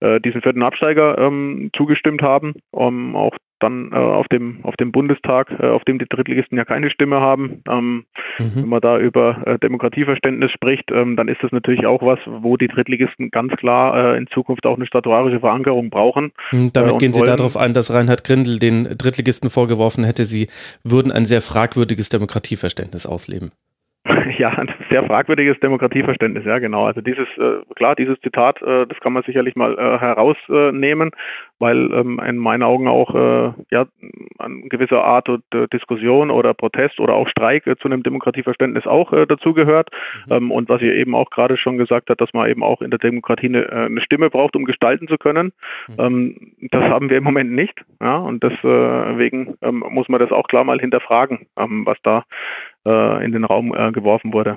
diesen 0.00 0.42
vierten 0.42 0.62
Absteiger 0.62 1.18
ähm, 1.18 1.70
zugestimmt 1.74 2.22
haben. 2.22 2.54
Auch 2.70 3.36
dann 3.60 3.92
äh, 3.92 3.96
auf 3.96 4.28
dem 4.28 4.64
auf 4.64 4.76
dem 4.76 4.92
Bundestag, 4.92 5.50
äh, 5.58 5.66
auf 5.66 5.84
dem 5.84 5.98
die 5.98 6.06
Drittligisten 6.08 6.56
ja 6.58 6.64
keine 6.64 6.90
Stimme 6.90 7.20
haben. 7.20 7.62
Ähm, 7.68 8.04
mhm. 8.38 8.52
Wenn 8.54 8.68
man 8.68 8.80
da 8.80 8.98
über 8.98 9.46
äh, 9.46 9.58
Demokratieverständnis 9.58 10.50
spricht, 10.52 10.90
ähm, 10.90 11.16
dann 11.16 11.28
ist 11.28 11.42
das 11.42 11.52
natürlich 11.52 11.86
auch 11.86 12.02
was, 12.02 12.18
wo 12.26 12.56
die 12.56 12.68
Drittligisten 12.68 13.30
ganz 13.30 13.52
klar 13.56 14.14
äh, 14.14 14.18
in 14.18 14.26
Zukunft 14.28 14.66
auch 14.66 14.76
eine 14.76 14.86
statuarische 14.86 15.40
Verankerung 15.40 15.90
brauchen. 15.90 16.32
Und 16.52 16.76
damit 16.76 16.94
äh, 16.94 16.98
gehen 16.98 17.12
Sie 17.12 17.22
darauf 17.22 17.56
ein, 17.56 17.74
dass 17.74 17.92
Reinhard 17.92 18.24
Grindel 18.24 18.58
den 18.58 18.84
Drittligisten 18.84 19.50
vorgeworfen 19.50 20.04
hätte, 20.04 20.24
sie 20.24 20.48
würden 20.82 21.12
ein 21.12 21.24
sehr 21.24 21.40
fragwürdiges 21.40 22.08
Demokratieverständnis 22.08 23.06
ausleben. 23.06 23.52
Ja, 24.38 24.50
ein 24.50 24.70
sehr 24.90 25.04
fragwürdiges 25.04 25.58
Demokratieverständnis, 25.60 26.44
ja 26.44 26.58
genau. 26.58 26.84
Also 26.86 27.00
dieses, 27.00 27.26
äh, 27.38 27.62
klar, 27.74 27.96
dieses 27.96 28.20
Zitat, 28.20 28.60
äh, 28.62 28.86
das 28.86 28.98
kann 29.00 29.12
man 29.12 29.22
sicherlich 29.22 29.56
mal 29.56 29.78
äh, 29.78 29.98
herausnehmen, 29.98 31.10
weil 31.58 31.92
ähm, 31.92 32.20
in 32.24 32.36
meinen 32.36 32.62
Augen 32.62 32.88
auch 32.88 33.14
äh, 33.14 33.52
ja, 33.70 33.86
eine 34.38 34.60
gewisse 34.68 35.02
Art 35.02 35.28
äh, 35.28 35.66
Diskussion 35.72 36.30
oder 36.30 36.54
Protest 36.54 37.00
oder 37.00 37.14
auch 37.14 37.28
Streik 37.28 37.66
äh, 37.66 37.76
zu 37.76 37.88
einem 37.88 38.02
Demokratieverständnis 38.02 38.86
auch 38.86 39.12
dazugehört. 39.26 39.90
Mhm. 40.26 40.32
Ähm, 40.32 40.50
und 40.50 40.68
was 40.68 40.82
ihr 40.82 40.94
eben 40.94 41.14
auch 41.14 41.30
gerade 41.30 41.56
schon 41.56 41.78
gesagt 41.78 42.10
hat, 42.10 42.20
dass 42.20 42.32
man 42.32 42.48
eben 42.48 42.62
auch 42.62 42.80
in 42.80 42.90
der 42.90 42.98
Demokratie 42.98 43.46
eine, 43.46 43.70
eine 43.70 44.00
Stimme 44.00 44.30
braucht, 44.30 44.56
um 44.56 44.64
gestalten 44.64 45.08
zu 45.08 45.18
können. 45.18 45.52
Mhm. 45.88 45.94
Ähm, 45.98 46.52
das 46.70 46.84
haben 46.84 47.10
wir 47.10 47.18
im 47.18 47.24
Moment 47.24 47.52
nicht. 47.52 47.84
Ja, 48.00 48.18
und 48.18 48.42
deswegen 48.42 49.56
ähm, 49.62 49.84
muss 49.88 50.08
man 50.08 50.20
das 50.20 50.30
auch 50.30 50.46
klar 50.48 50.64
mal 50.64 50.78
hinterfragen, 50.78 51.46
ähm, 51.56 51.84
was 51.84 51.98
da 52.02 52.24
in 53.24 53.32
den 53.32 53.44
Raum 53.44 53.74
äh, 53.74 53.92
geworfen 53.92 54.32
wurde. 54.32 54.56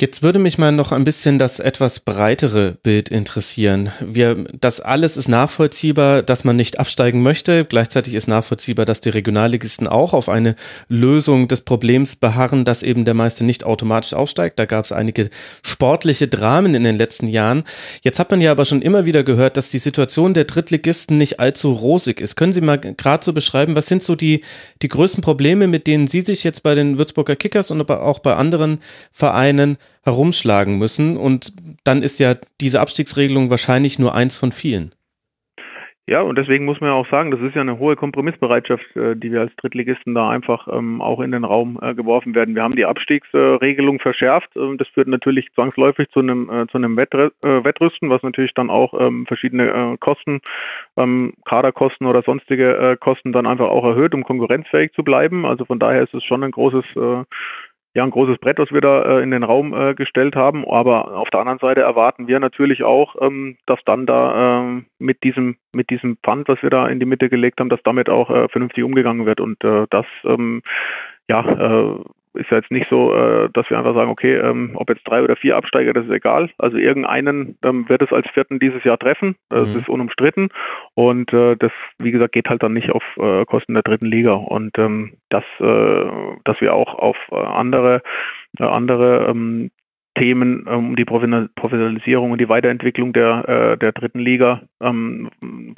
Jetzt 0.00 0.22
würde 0.22 0.38
mich 0.38 0.58
mal 0.58 0.70
noch 0.70 0.92
ein 0.92 1.02
bisschen 1.02 1.40
das 1.40 1.58
etwas 1.58 1.98
breitere 1.98 2.76
Bild 2.84 3.08
interessieren. 3.08 3.90
Wir, 4.00 4.44
das 4.60 4.78
alles 4.78 5.16
ist 5.16 5.26
nachvollziehbar, 5.26 6.22
dass 6.22 6.44
man 6.44 6.54
nicht 6.54 6.78
absteigen 6.78 7.20
möchte. 7.20 7.64
Gleichzeitig 7.64 8.14
ist 8.14 8.28
nachvollziehbar, 8.28 8.86
dass 8.86 9.00
die 9.00 9.08
Regionalligisten 9.08 9.88
auch 9.88 10.12
auf 10.14 10.28
eine 10.28 10.54
Lösung 10.86 11.48
des 11.48 11.62
Problems 11.62 12.14
beharren, 12.14 12.64
dass 12.64 12.84
eben 12.84 13.04
der 13.04 13.14
Meister 13.14 13.42
nicht 13.42 13.64
automatisch 13.64 14.14
aufsteigt. 14.14 14.60
Da 14.60 14.66
gab 14.66 14.84
es 14.84 14.92
einige 14.92 15.30
sportliche 15.64 16.28
Dramen 16.28 16.76
in 16.76 16.84
den 16.84 16.96
letzten 16.96 17.26
Jahren. 17.26 17.64
Jetzt 18.02 18.20
hat 18.20 18.30
man 18.30 18.40
ja 18.40 18.52
aber 18.52 18.66
schon 18.66 18.82
immer 18.82 19.04
wieder 19.04 19.24
gehört, 19.24 19.56
dass 19.56 19.68
die 19.68 19.78
Situation 19.78 20.32
der 20.32 20.44
Drittligisten 20.44 21.16
nicht 21.16 21.40
allzu 21.40 21.72
rosig 21.72 22.20
ist. 22.20 22.36
Können 22.36 22.52
Sie 22.52 22.60
mal 22.60 22.78
gerade 22.78 23.24
so 23.24 23.32
beschreiben, 23.32 23.74
was 23.74 23.88
sind 23.88 24.04
so 24.04 24.14
die, 24.14 24.44
die 24.80 24.88
größten 24.88 25.22
Probleme, 25.22 25.66
mit 25.66 25.88
denen 25.88 26.06
Sie 26.06 26.20
sich 26.20 26.44
jetzt 26.44 26.62
bei 26.62 26.76
den 26.76 26.98
Würzburger 26.98 27.34
Kickers 27.34 27.72
und 27.72 27.80
aber 27.80 28.04
auch 28.04 28.20
bei 28.20 28.34
anderen 28.34 28.78
Vereinen 29.10 29.76
herumschlagen 30.04 30.78
müssen. 30.78 31.16
Und 31.16 31.52
dann 31.84 32.02
ist 32.02 32.18
ja 32.18 32.36
diese 32.60 32.80
Abstiegsregelung 32.80 33.50
wahrscheinlich 33.50 33.98
nur 33.98 34.14
eins 34.14 34.36
von 34.36 34.52
vielen. 34.52 34.92
Ja, 36.08 36.22
und 36.22 36.38
deswegen 36.38 36.64
muss 36.64 36.80
man 36.80 36.88
ja 36.88 36.96
auch 36.96 37.06
sagen, 37.10 37.30
das 37.30 37.40
ist 37.42 37.54
ja 37.54 37.60
eine 37.60 37.78
hohe 37.78 37.94
Kompromissbereitschaft, 37.94 38.96
äh, 38.96 39.14
die 39.14 39.30
wir 39.30 39.42
als 39.42 39.54
Drittligisten 39.56 40.14
da 40.14 40.30
einfach 40.30 40.66
ähm, 40.72 41.02
auch 41.02 41.20
in 41.20 41.32
den 41.32 41.44
Raum 41.44 41.78
äh, 41.82 41.94
geworfen 41.94 42.34
werden. 42.34 42.54
Wir 42.54 42.62
haben 42.62 42.76
die 42.76 42.86
Abstiegsregelung 42.86 44.00
verschärft. 44.00 44.48
Ähm, 44.56 44.78
das 44.78 44.88
führt 44.88 45.08
natürlich 45.08 45.52
zwangsläufig 45.52 46.08
zu 46.08 46.20
einem, 46.20 46.48
äh, 46.48 46.66
zu 46.68 46.78
einem 46.78 46.96
Wettrüsten, 46.96 48.08
was 48.08 48.22
natürlich 48.22 48.54
dann 48.54 48.70
auch 48.70 48.98
ähm, 48.98 49.26
verschiedene 49.26 49.96
Kosten, 50.00 50.40
Kaderkosten 51.44 52.06
oder 52.06 52.22
sonstige 52.22 52.96
Kosten 52.98 53.32
dann 53.32 53.46
einfach 53.46 53.68
auch 53.68 53.84
erhöht, 53.84 54.14
um 54.14 54.24
konkurrenzfähig 54.24 54.92
zu 54.94 55.04
bleiben. 55.04 55.44
Also 55.46 55.64
von 55.64 55.78
daher 55.78 56.02
ist 56.02 56.14
es 56.14 56.24
schon 56.24 56.42
ein 56.42 56.50
großes 56.50 56.84
ja 57.98 58.04
ein 58.04 58.10
großes 58.10 58.38
Brett, 58.38 58.58
das 58.58 58.72
wir 58.72 58.80
da 58.80 59.02
äh, 59.02 59.22
in 59.22 59.30
den 59.30 59.42
Raum 59.42 59.74
äh, 59.74 59.94
gestellt 59.94 60.36
haben. 60.36 60.64
Aber 60.64 61.16
auf 61.16 61.30
der 61.30 61.40
anderen 61.40 61.58
Seite 61.58 61.82
erwarten 61.82 62.26
wir 62.28 62.40
natürlich 62.40 62.82
auch, 62.82 63.16
ähm, 63.20 63.58
dass 63.66 63.80
dann 63.84 64.06
da 64.06 64.60
ähm, 64.60 64.86
mit 64.98 65.22
diesem 65.22 65.56
mit 65.74 65.90
diesem 65.90 66.16
Pfand, 66.24 66.48
was 66.48 66.62
wir 66.62 66.70
da 66.70 66.86
in 66.88 67.00
die 67.00 67.06
Mitte 67.06 67.28
gelegt 67.28 67.60
haben, 67.60 67.68
dass 67.68 67.82
damit 67.82 68.08
auch 68.08 68.30
äh, 68.30 68.48
vernünftig 68.48 68.84
umgegangen 68.84 69.26
wird. 69.26 69.40
Und 69.40 69.62
äh, 69.64 69.86
das 69.90 70.06
ähm, 70.24 70.62
ja, 71.28 71.40
äh, 71.40 71.98
ist 72.38 72.50
ja 72.50 72.58
jetzt 72.58 72.70
nicht 72.70 72.88
so, 72.88 73.14
äh, 73.14 73.48
dass 73.52 73.68
wir 73.68 73.78
einfach 73.78 73.94
sagen, 73.94 74.10
okay, 74.10 74.36
ähm, 74.36 74.72
ob 74.74 74.88
jetzt 74.88 75.06
drei 75.06 75.22
oder 75.22 75.36
vier 75.36 75.56
Absteiger, 75.56 75.92
das 75.92 76.06
ist 76.06 76.12
egal. 76.12 76.50
Also 76.58 76.76
irgendeinen 76.76 77.58
ähm, 77.62 77.88
wird 77.88 78.02
es 78.02 78.12
als 78.12 78.28
vierten 78.30 78.58
dieses 78.58 78.84
Jahr 78.84 78.98
treffen. 78.98 79.36
Das 79.50 79.68
mhm. 79.68 79.80
ist 79.80 79.88
unumstritten. 79.88 80.48
Und 80.94 81.32
äh, 81.32 81.56
das, 81.56 81.72
wie 81.98 82.12
gesagt, 82.12 82.32
geht 82.32 82.48
halt 82.48 82.62
dann 82.62 82.72
nicht 82.72 82.90
auf 82.90 83.04
äh, 83.18 83.44
Kosten 83.44 83.74
der 83.74 83.82
dritten 83.82 84.06
Liga. 84.06 84.32
Und 84.32 84.78
ähm, 84.78 85.14
das, 85.28 85.44
äh, 85.60 86.04
dass 86.44 86.60
wir 86.60 86.74
auch 86.74 86.94
auf 86.94 87.16
äh, 87.30 87.36
andere 87.36 88.02
äh, 88.58 88.64
andere 88.64 89.26
ähm, 89.28 89.70
Themen 90.18 90.66
ähm, 90.68 90.88
um 90.88 90.96
die 90.96 91.04
Professionalisierung 91.04 92.32
und 92.32 92.40
die 92.40 92.48
Weiterentwicklung 92.48 93.12
der, 93.12 93.48
äh, 93.48 93.78
der 93.78 93.92
dritten 93.92 94.18
Liga 94.18 94.62
ähm, 94.80 95.30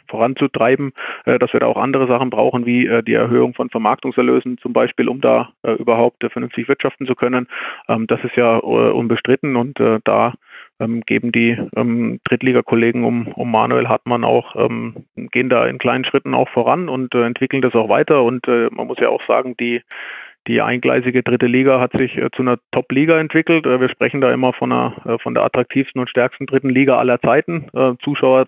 voranzutreiben, 0.08 0.92
äh, 1.26 1.38
dass 1.38 1.52
wir 1.52 1.60
da 1.60 1.66
auch 1.66 1.76
andere 1.76 2.06
Sachen 2.06 2.30
brauchen, 2.30 2.66
wie 2.66 2.86
äh, 2.86 3.02
die 3.02 3.14
Erhöhung 3.14 3.54
von 3.54 3.70
Vermarktungserlösen 3.70 4.58
zum 4.58 4.72
Beispiel, 4.72 5.08
um 5.08 5.20
da 5.20 5.50
überhaupt 5.78 6.24
vernünftig 6.30 6.68
wirtschaften 6.68 7.06
zu 7.06 7.14
können. 7.14 7.46
Ähm, 7.88 8.06
das 8.06 8.22
ist 8.24 8.36
ja 8.36 8.56
unbestritten 8.56 9.56
und 9.56 9.80
da 10.04 10.34
ähm, 10.80 11.02
geben 11.02 11.30
die 11.30 11.56
ähm, 11.76 12.20
Drittliga-Kollegen 12.24 13.04
um, 13.04 13.28
um 13.28 13.50
Manuel 13.50 13.88
Hartmann 13.88 14.24
auch, 14.24 14.56
ähm, 14.56 15.04
gehen 15.14 15.48
da 15.48 15.66
in 15.66 15.78
kleinen 15.78 16.04
Schritten 16.04 16.34
auch 16.34 16.48
voran 16.48 16.88
und 16.88 17.14
äh, 17.14 17.24
entwickeln 17.24 17.62
das 17.62 17.74
auch 17.74 17.88
weiter. 17.88 18.24
Und 18.24 18.48
äh, 18.48 18.68
man 18.70 18.86
muss 18.86 18.98
ja 18.98 19.10
auch 19.10 19.24
sagen, 19.26 19.56
die 19.58 19.82
die 20.46 20.62
eingleisige 20.62 21.22
dritte 21.22 21.46
Liga 21.46 21.80
hat 21.80 21.92
sich 21.92 22.16
äh, 22.16 22.30
zu 22.32 22.42
einer 22.42 22.58
Top-Liga 22.70 23.18
entwickelt. 23.18 23.66
Äh, 23.66 23.80
wir 23.80 23.88
sprechen 23.88 24.20
da 24.20 24.32
immer 24.32 24.52
von, 24.52 24.72
einer, 24.72 24.94
äh, 25.04 25.18
von 25.18 25.34
der 25.34 25.44
attraktivsten 25.44 26.00
und 26.00 26.08
stärksten 26.08 26.46
dritten 26.46 26.70
Liga 26.70 26.98
aller 26.98 27.20
Zeiten. 27.20 27.66
Zuschauer, 28.02 28.46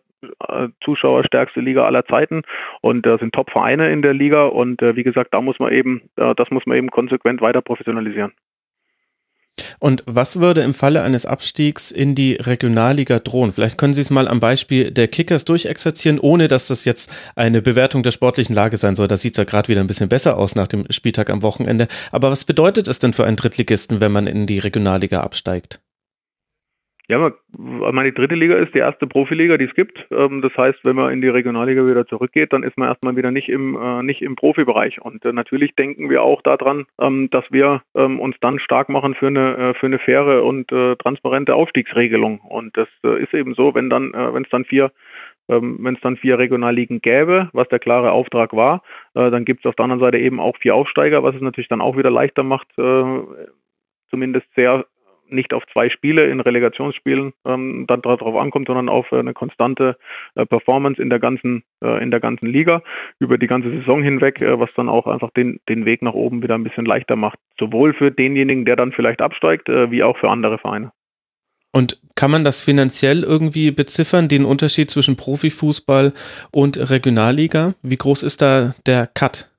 Zuschauerstärkste 0.83 1.61
Liga 1.61 1.85
aller 1.85 2.05
Zeiten 2.07 2.43
und 2.81 3.05
da 3.05 3.19
sind 3.19 3.35
Top-Vereine 3.35 3.91
in 3.91 4.03
der 4.03 4.15
Liga 4.15 4.47
und 4.47 4.81
wie 4.81 5.03
gesagt, 5.03 5.35
da 5.35 5.41
muss 5.41 5.59
man 5.59 5.73
eben, 5.73 6.03
das 6.17 6.51
muss 6.51 6.67
man 6.67 6.77
eben 6.77 6.91
konsequent 6.91 7.41
weiter 7.41 7.61
professionalisieren. 7.61 8.33
Und 9.79 10.03
was 10.07 10.41
würde 10.41 10.63
im 10.63 10.75
Falle 10.75 11.03
eines 11.03 11.27
Abstiegs 11.27 11.91
in 11.91 12.15
die 12.15 12.35
Regionalliga 12.35 13.19
drohen? 13.19 13.53
Vielleicht 13.53 13.79
können 13.79 13.95
Sie 13.95 14.01
es 14.01 14.11
mal 14.11 14.29
am 14.29 14.41
Beispiel 14.41 14.91
der 14.91 15.09
Kickers 15.09 15.45
durchexerzieren, 15.45 16.19
ohne 16.19 16.49
dass 16.49 16.69
das 16.69 16.85
jetzt 16.85 17.15
eine 17.37 17.63
Bewertung 17.63 18.03
der 18.03 18.13
sportlichen 18.13 18.55
Lage 18.55 18.77
sein 18.77 18.97
soll. 18.97 19.09
Da 19.09 19.17
sieht 19.17 19.35
es 19.35 19.39
ja 19.39 19.45
gerade 19.45 19.69
wieder 19.69 19.81
ein 19.81 19.87
bisschen 19.87 20.09
besser 20.09 20.39
aus 20.39 20.55
nach 20.55 20.69
dem 20.69 20.87
Spieltag 20.91 21.31
am 21.31 21.43
Wochenende. 21.43 21.89
Aber 22.11 22.31
was 22.31 22.45
bedeutet 22.45 22.89
es 22.89 22.99
denn 22.99 23.13
für 23.13 23.27
einen 23.27 23.37
Drittligisten, 23.37 24.01
wenn 24.01 24.13
man 24.13 24.27
in 24.27 24.47
die 24.47 24.59
Regionalliga 24.59 25.21
absteigt? 25.21 25.81
Ja, 27.09 27.33
meine 27.59 28.13
dritte 28.13 28.37
Liga 28.37 28.55
ist 28.55 28.75
die 28.75 28.79
erste 28.79 29.09
Profiliga, 29.09 29.57
die 29.57 29.65
es 29.65 29.75
gibt. 29.75 30.07
Ähm, 30.13 30.41
das 30.41 30.57
heißt, 30.57 30.79
wenn 30.85 30.95
man 30.95 31.13
in 31.13 31.21
die 31.21 31.29
Regionalliga 31.29 31.85
wieder 31.85 32.07
zurückgeht, 32.07 32.53
dann 32.53 32.63
ist 32.63 32.79
man 32.79 32.89
erstmal 32.89 33.17
wieder 33.17 33.33
nicht 33.33 33.49
im, 33.49 33.77
äh, 33.77 34.03
nicht 34.05 34.23
im 34.23 34.37
Profibereich. 34.37 35.03
Und 35.03 35.25
äh, 35.25 35.33
natürlich 35.33 35.75
denken 35.75 36.11
wir 36.11 36.23
auch 36.23 36.43
daran, 36.43 36.87
ähm, 37.01 37.29
dass 37.31 37.45
wir 37.51 37.83
ähm, 37.97 38.21
uns 38.21 38.37
dann 38.41 38.61
stark 38.61 38.89
machen 38.89 39.15
für 39.15 39.27
eine, 39.27 39.57
äh, 39.57 39.75
für 39.75 39.87
eine 39.87 39.99
faire 39.99 40.45
und 40.45 40.69
transparente 40.99 41.55
Aufstiegsregelung. 41.55 42.41
Und 42.41 42.77
das 42.77 42.89
ist 43.21 43.35
eben 43.35 43.55
so, 43.55 43.75
wenn 43.75 43.91
dann, 43.91 44.13
wenn 44.13 44.45
es 44.45 44.51
dann 44.51 44.65
vier 44.65 44.91
wenn 45.49 45.95
es 45.95 46.01
dann 46.01 46.17
vier 46.17 46.39
Regionalligen 46.39 47.01
gäbe, 47.01 47.51
was 47.53 47.69
der 47.69 47.79
klare 47.79 48.13
Auftrag 48.13 48.53
war, 48.55 48.83
dann 49.13 49.45
gibt 49.45 49.61
es 49.61 49.69
auf 49.69 49.75
der 49.75 49.85
anderen 49.85 50.01
Seite 50.01 50.19
eben 50.19 50.41
auch 50.41 50.57
vier 50.57 50.75
Aufsteiger, 50.75 51.23
was 51.23 51.35
es 51.35 51.43
natürlich 51.43 51.69
dann 51.69 51.81
auch 51.81 51.97
wieder 51.97 52.11
leichter 52.11 52.43
macht, 52.43 52.69
zumindest 54.09 54.47
sehr 54.55 54.87
nicht 55.33 55.55
auf 55.55 55.65
zwei 55.73 55.91
Spiele 55.91 56.27
in 56.27 56.41
Relegationsspielen 56.41 57.33
ähm, 57.45 57.85
dann 57.89 58.03
darauf 58.03 58.37
ankommt, 58.37 58.69
sondern 58.69 58.89
auf 58.89 59.13
eine 59.13 59.35
konstante 59.35 59.97
äh, 60.35 60.47
Performance 60.47 61.01
in 61.01 61.11
der 61.11 61.19
ganzen 61.19 61.65
äh, 61.83 62.03
in 62.03 62.11
der 62.11 62.21
ganzen 62.21 62.47
Liga 62.47 62.83
über 63.19 63.39
die 63.39 63.47
ganze 63.47 63.71
Saison 63.71 64.03
hinweg, 64.03 64.41
äh, 64.41 64.59
was 64.59 64.71
dann 64.77 64.89
auch 64.89 65.07
einfach 65.07 65.31
den 65.31 65.61
den 65.69 65.85
Weg 65.85 66.03
nach 66.03 66.15
oben 66.15 66.43
wieder 66.43 66.55
ein 66.55 66.65
bisschen 66.65 66.87
leichter 66.87 67.17
macht, 67.17 67.39
sowohl 67.59 67.95
für 67.95 68.11
denjenigen, 68.11 68.65
der 68.65 68.77
dann 68.77 68.93
vielleicht 68.93 69.23
absteigt, 69.23 69.69
äh, 69.69 69.91
wie 69.91 70.03
auch 70.03 70.19
für 70.19 70.31
andere 70.31 70.59
Vereine. 70.59 70.93
Und 71.73 71.99
kann 72.15 72.31
man 72.31 72.45
das 72.45 72.61
finanziell 72.61 73.23
irgendwie 73.23 73.71
beziffern, 73.71 74.29
den 74.29 74.45
Unterschied 74.45 74.91
zwischen 74.91 75.17
Profifußball 75.17 76.13
und 76.51 76.91
Regionalliga? 76.91 77.75
Wie 77.83 77.97
groß 77.97 78.23
ist 78.23 78.43
da 78.43 78.75
der 78.87 79.07
Cut? 79.07 79.51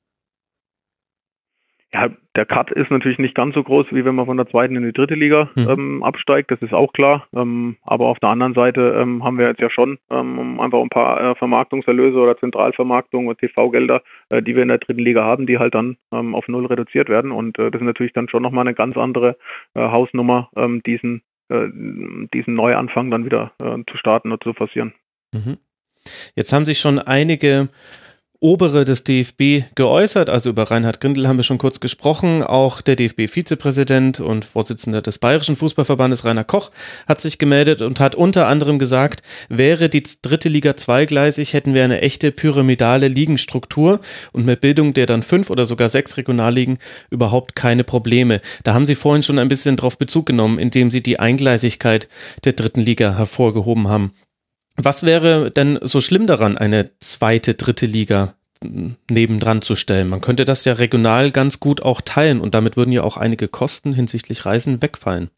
Ja, 1.92 2.10
der 2.36 2.46
Cut 2.46 2.72
ist 2.72 2.90
natürlich 2.90 3.20
nicht 3.20 3.36
ganz 3.36 3.54
so 3.54 3.64
groß, 3.64 3.88
wie 3.92 4.06
wenn 4.06 4.16
man 4.16 4.26
von 4.26 4.38
der 4.38 4.48
zweiten 4.48 4.76
in 4.76 4.84
die 4.84 4.94
dritte 4.94 5.14
Liga 5.14 5.50
mhm. 5.56 5.70
ähm, 5.70 6.04
absteigt, 6.04 6.50
das 6.52 6.62
ist 6.62 6.74
auch 6.74 6.92
klar. 6.92 7.28
Ähm, 7.36 7.78
aber 7.84 8.08
auf 8.08 8.20
der 8.20 8.30
anderen 8.30 8.54
Seite 8.56 8.98
ähm, 9.00 9.24
haben 9.24 9.38
wir 9.38 9.48
jetzt 9.48 9.62
ja 9.62 9.70
schon 9.70 10.00
ähm, 10.10 10.60
einfach 10.60 10.82
ein 10.82 10.90
paar 10.90 11.22
äh, 11.22 11.36
Vermarktungserlöse 11.36 12.18
oder 12.18 12.38
Zentralvermarktung 12.38 13.28
und 13.28 13.38
TV-Gelder, 13.38 14.02
äh, 14.30 14.42
die 14.42 14.56
wir 14.56 14.64
in 14.64 14.70
der 14.70 14.80
dritten 14.80 15.02
Liga 15.02 15.24
haben, 15.24 15.46
die 15.46 15.60
halt 15.60 15.76
dann 15.76 15.98
ähm, 16.12 16.34
auf 16.34 16.48
null 16.48 16.66
reduziert 16.66 17.08
werden. 17.08 17.32
Und 17.32 17.60
äh, 17.60 17.70
das 17.70 17.82
ist 17.82 17.86
natürlich 17.86 18.14
dann 18.14 18.30
schon 18.30 18.42
nochmal 18.42 18.66
eine 18.66 18.74
ganz 18.74 18.98
andere 18.98 19.38
äh, 19.76 19.82
Hausnummer, 19.82 20.50
ähm, 20.56 20.82
diesen, 20.84 21.22
äh, 21.50 21.68
diesen 22.34 22.56
Neuanfang 22.56 23.12
dann 23.12 23.26
wieder 23.26 23.52
äh, 23.62 23.78
zu 23.90 23.98
starten 23.98 24.32
und 24.32 24.44
zu 24.44 24.54
forcieren. 24.54 24.94
Mhm. 25.34 25.58
Jetzt 26.36 26.52
haben 26.52 26.66
sich 26.66 26.80
schon 26.80 27.00
einige 27.00 27.70
Obere 28.44 28.84
des 28.84 29.06
DFB 29.06 29.74
geäußert. 29.74 30.30
Also 30.30 30.50
über 30.50 30.70
Reinhard 30.70 31.00
Grindel 31.00 31.30
haben 31.30 31.38
wir 31.38 31.46
schon 31.46 31.58
kurz 31.58 31.80
gesprochen. 31.80 32.44
Auch 32.44 32.82
der 32.82 32.98
DFB-Vizepräsident 32.98 34.20
und 34.20 34.44
Vorsitzender 34.44 35.02
des 35.02 35.18
Bayerischen 35.18 35.56
Fußballverbandes 35.56 36.26
Rainer 36.26 36.44
Koch 36.44 36.70
hat 37.08 37.22
sich 37.22 37.40
gemeldet 37.40 37.82
und 37.82 38.02
hat 38.02 38.16
unter 38.16 38.48
anderem 38.48 38.80
gesagt, 38.80 39.22
wäre 39.48 39.88
die 39.88 40.04
dritte 40.22 40.50
Liga 40.50 40.76
zweigleisig, 40.76 41.54
hätten 41.54 41.74
wir 41.74 41.86
eine 41.86 42.02
echte 42.02 42.34
pyramidale 42.34 43.08
Ligenstruktur 43.08 44.02
und 44.34 44.46
mit 44.46 44.60
Bildung 44.60 44.94
der 44.94 45.06
dann 45.06 45.24
fünf 45.24 45.50
oder 45.50 45.66
sogar 45.66 45.88
sechs 45.88 46.18
Regionalligen 46.18 46.80
überhaupt 47.10 47.56
keine 47.56 47.86
Probleme. 47.86 48.42
Da 48.66 48.74
haben 48.74 48.86
Sie 48.86 48.96
vorhin 48.96 49.24
schon 49.24 49.40
ein 49.40 49.48
bisschen 49.48 49.78
drauf 49.78 49.98
Bezug 49.98 50.26
genommen, 50.26 50.60
indem 50.60 50.92
Sie 50.92 51.02
die 51.02 51.18
Eingleisigkeit 51.18 52.10
der 52.44 52.52
dritten 52.52 52.82
Liga 52.82 53.18
hervorgehoben 53.18 53.88
haben. 53.88 54.12
Was 54.76 55.04
wäre 55.04 55.52
denn 55.52 55.80
so 55.82 56.02
schlimm 56.02 56.28
daran, 56.28 56.58
eine 56.58 56.92
zweite, 57.00 57.54
dritte 57.54 57.86
Liga 57.86 58.34
nebendran 59.10 59.62
zu 59.62 59.76
stellen? 59.76 60.10
Man 60.10 60.22
könnte 60.22 60.46
das 60.46 60.66
ja 60.66 60.74
regional 60.74 61.32
ganz 61.32 61.60
gut 61.60 61.82
auch 61.82 62.02
teilen 62.02 62.42
und 62.42 62.56
damit 62.56 62.76
würden 62.78 62.92
ja 62.92 63.04
auch 63.04 63.18
einige 63.18 63.48
Kosten 63.48 63.94
hinsichtlich 63.94 64.46
Reisen 64.46 64.82
wegfallen. 64.82 65.30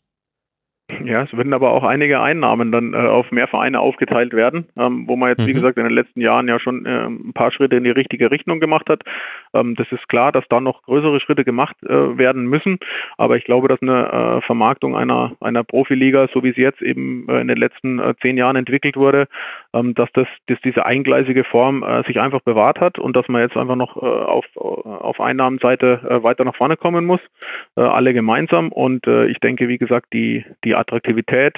Ja, 1.08 1.24
es 1.24 1.34
würden 1.34 1.54
aber 1.54 1.72
auch 1.72 1.84
einige 1.84 2.22
Einnahmen 2.22 2.72
dann 2.72 2.94
äh, 2.94 2.98
auf 2.98 3.32
mehr 3.32 3.48
Vereine 3.48 3.80
aufgeteilt 3.80 4.34
werden, 4.34 4.68
ähm, 4.78 5.08
wo 5.08 5.16
man 5.16 5.30
jetzt, 5.30 5.42
mhm. 5.42 5.48
wie 5.48 5.54
gesagt, 5.54 5.78
in 5.78 5.84
den 5.84 5.94
letzten 5.94 6.22
Jahren 6.22 6.48
ja 6.48 6.60
schon 6.60 6.86
äh, 6.86 7.06
ein 7.06 7.34
paar 7.34 7.52
Schritte 7.52 7.76
in 7.76 7.84
die 7.84 7.92
richtige 7.92 8.32
Richtung 8.32 8.60
gemacht 8.60 8.90
hat. 8.90 9.04
Ähm, 9.54 9.76
das 9.76 9.92
ist 9.92 10.08
klar, 10.10 10.32
dass 10.32 10.46
da 10.50 10.60
noch 10.60 10.84
größere 10.84 11.20
Schritte 11.20 11.44
gemacht 11.44 11.76
äh, 11.84 12.18
werden 12.18 12.46
müssen, 12.46 12.80
aber 13.18 13.38
ich 13.38 13.46
glaube, 13.46 13.68
dass 13.68 13.82
eine 13.82 14.38
äh, 14.38 14.42
Vermarktung 14.42 14.96
einer, 14.96 15.36
einer 15.40 15.64
Profiliga, 15.64 16.28
so 16.34 16.44
wie 16.44 16.54
sie 16.54 16.62
jetzt 16.62 16.82
eben 16.82 17.28
äh, 17.30 17.42
in 17.42 17.48
den 17.48 17.58
letzten 17.58 18.00
äh, 18.00 18.14
zehn 18.22 18.38
Jahren 18.38 18.56
entwickelt 18.56 18.98
wurde, 18.98 19.28
ähm, 19.74 19.94
dass, 19.94 20.12
das, 20.14 20.28
dass 20.48 20.60
diese 20.62 20.86
eingleisige 20.86 21.44
Form 21.44 21.86
sich 22.08 22.20
einfach 22.20 22.42
bewahrt 22.42 22.80
hat 22.80 22.98
und 23.00 23.16
dass 23.16 23.28
man 23.28 23.42
jetzt 23.42 23.58
einfach 23.58 23.76
noch 23.76 23.98
auf, 23.98 24.46
auf 24.56 25.20
Einnahmenseite 25.20 26.22
weiter 26.24 26.44
nach 26.46 26.56
vorne 26.56 26.78
kommen 26.78 27.06
muss, 27.06 27.20
alle 27.76 28.14
gemeinsam 28.14 28.72
und 28.72 29.08
ich 29.08 29.40
denke, 29.40 29.68
wie 29.68 29.78
gesagt, 29.78 30.14
die, 30.14 30.46
die 30.64 30.76
Attraktivität 30.76 30.95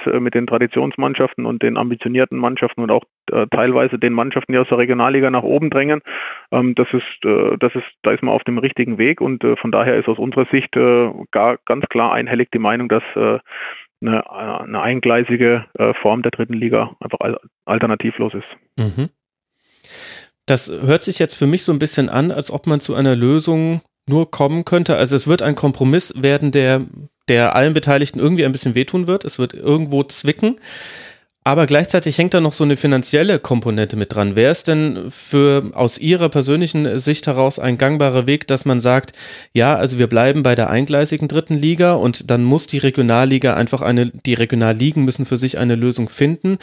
äh, 0.06 0.20
mit 0.20 0.34
den 0.34 0.46
Traditionsmannschaften 0.46 1.46
und 1.46 1.62
den 1.62 1.76
ambitionierten 1.76 2.38
Mannschaften 2.38 2.82
und 2.82 2.90
auch 2.90 3.04
äh, 3.30 3.46
teilweise 3.50 3.98
den 3.98 4.12
Mannschaften, 4.12 4.52
die 4.52 4.58
aus 4.58 4.68
der 4.68 4.78
Regionalliga 4.78 5.30
nach 5.30 5.42
oben 5.42 5.70
drängen. 5.70 6.00
Ähm, 6.50 6.74
das 6.74 6.88
ist, 6.92 7.24
äh, 7.24 7.56
das 7.58 7.74
ist, 7.74 7.86
da 8.02 8.12
ist 8.12 8.22
man 8.22 8.34
auf 8.34 8.44
dem 8.44 8.58
richtigen 8.58 8.98
Weg 8.98 9.20
und 9.20 9.44
von 9.60 9.72
daher 9.72 9.96
ist 9.96 10.08
aus 10.08 10.18
unserer 10.18 10.46
Sicht 10.46 10.72
gar 10.72 11.58
ganz 11.64 11.86
klar 11.88 12.12
einhellig 12.12 12.50
die 12.52 12.58
Meinung, 12.58 12.88
dass 12.88 13.02
eine, 13.14 14.30
eine 14.30 14.80
eingleisige 14.80 15.64
Form 16.02 16.22
der 16.22 16.30
dritten 16.30 16.54
Liga 16.54 16.96
einfach 17.00 17.18
alternativlos 17.64 18.34
ist. 18.34 18.46
Mhm. 18.76 19.08
Das 20.46 20.70
hört 20.70 21.02
sich 21.02 21.18
jetzt 21.18 21.36
für 21.36 21.46
mich 21.46 21.64
so 21.64 21.72
ein 21.72 21.78
bisschen 21.78 22.08
an, 22.08 22.30
als 22.30 22.50
ob 22.50 22.66
man 22.66 22.80
zu 22.80 22.94
einer 22.94 23.14
Lösung 23.14 23.82
nur 24.08 24.30
kommen 24.30 24.64
könnte. 24.64 24.96
Also 24.96 25.14
es 25.14 25.28
wird 25.28 25.42
ein 25.42 25.54
Kompromiss 25.54 26.14
werden, 26.22 26.50
der, 26.50 26.86
der 27.28 27.54
allen 27.54 27.74
Beteiligten 27.74 28.18
irgendwie 28.18 28.44
ein 28.44 28.52
bisschen 28.52 28.74
wehtun 28.74 29.06
wird. 29.06 29.24
Es 29.24 29.38
wird 29.38 29.54
irgendwo 29.54 30.02
zwicken. 30.04 30.56
Aber 31.48 31.64
gleichzeitig 31.64 32.18
hängt 32.18 32.34
da 32.34 32.42
noch 32.42 32.52
so 32.52 32.64
eine 32.64 32.76
finanzielle 32.76 33.38
Komponente 33.38 33.96
mit 33.96 34.14
dran. 34.14 34.36
Wäre 34.36 34.52
es 34.52 34.64
denn 34.64 35.10
für 35.10 35.70
aus 35.72 35.96
Ihrer 35.96 36.28
persönlichen 36.28 36.98
Sicht 36.98 37.26
heraus 37.26 37.58
ein 37.58 37.78
gangbarer 37.78 38.26
Weg, 38.26 38.46
dass 38.48 38.66
man 38.66 38.82
sagt, 38.82 39.14
ja, 39.54 39.74
also 39.74 39.98
wir 39.98 40.08
bleiben 40.08 40.42
bei 40.42 40.54
der 40.54 40.68
eingleisigen 40.68 41.26
dritten 41.26 41.54
Liga 41.54 41.94
und 41.94 42.30
dann 42.30 42.44
muss 42.44 42.66
die 42.66 42.76
Regionalliga 42.76 43.54
einfach 43.54 43.80
eine, 43.80 44.12
die 44.26 44.34
Regionalligen 44.34 45.06
müssen 45.06 45.24
für 45.24 45.38
sich 45.38 45.56
eine 45.56 45.74
Lösung 45.74 46.10
finden. 46.10 46.58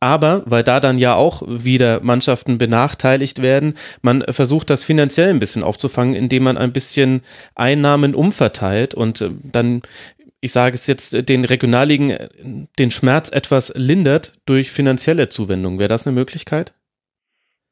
Aber, 0.00 0.42
weil 0.44 0.62
da 0.62 0.78
dann 0.78 0.98
ja 0.98 1.14
auch 1.14 1.42
wieder 1.46 2.00
Mannschaften 2.00 2.58
benachteiligt 2.58 3.40
werden, 3.40 3.74
man 4.02 4.22
versucht 4.28 4.68
das 4.68 4.82
finanziell 4.82 5.30
ein 5.30 5.38
bisschen 5.38 5.64
aufzufangen, 5.64 6.14
indem 6.14 6.42
man 6.42 6.58
ein 6.58 6.72
bisschen 6.72 7.22
Einnahmen 7.54 8.14
umverteilt 8.14 8.94
und 8.94 9.22
äh, 9.22 9.30
dann, 9.42 9.82
ich 10.40 10.52
sage 10.52 10.74
es 10.74 10.86
jetzt, 10.86 11.28
den 11.28 11.44
Regionalligen 11.44 12.10
äh, 12.10 12.28
den 12.78 12.90
Schmerz 12.90 13.30
etwas 13.30 13.72
lindert 13.74 14.34
durch 14.44 14.70
finanzielle 14.70 15.30
Zuwendung. 15.30 15.78
Wäre 15.78 15.88
das 15.88 16.06
eine 16.06 16.14
Möglichkeit? 16.14 16.74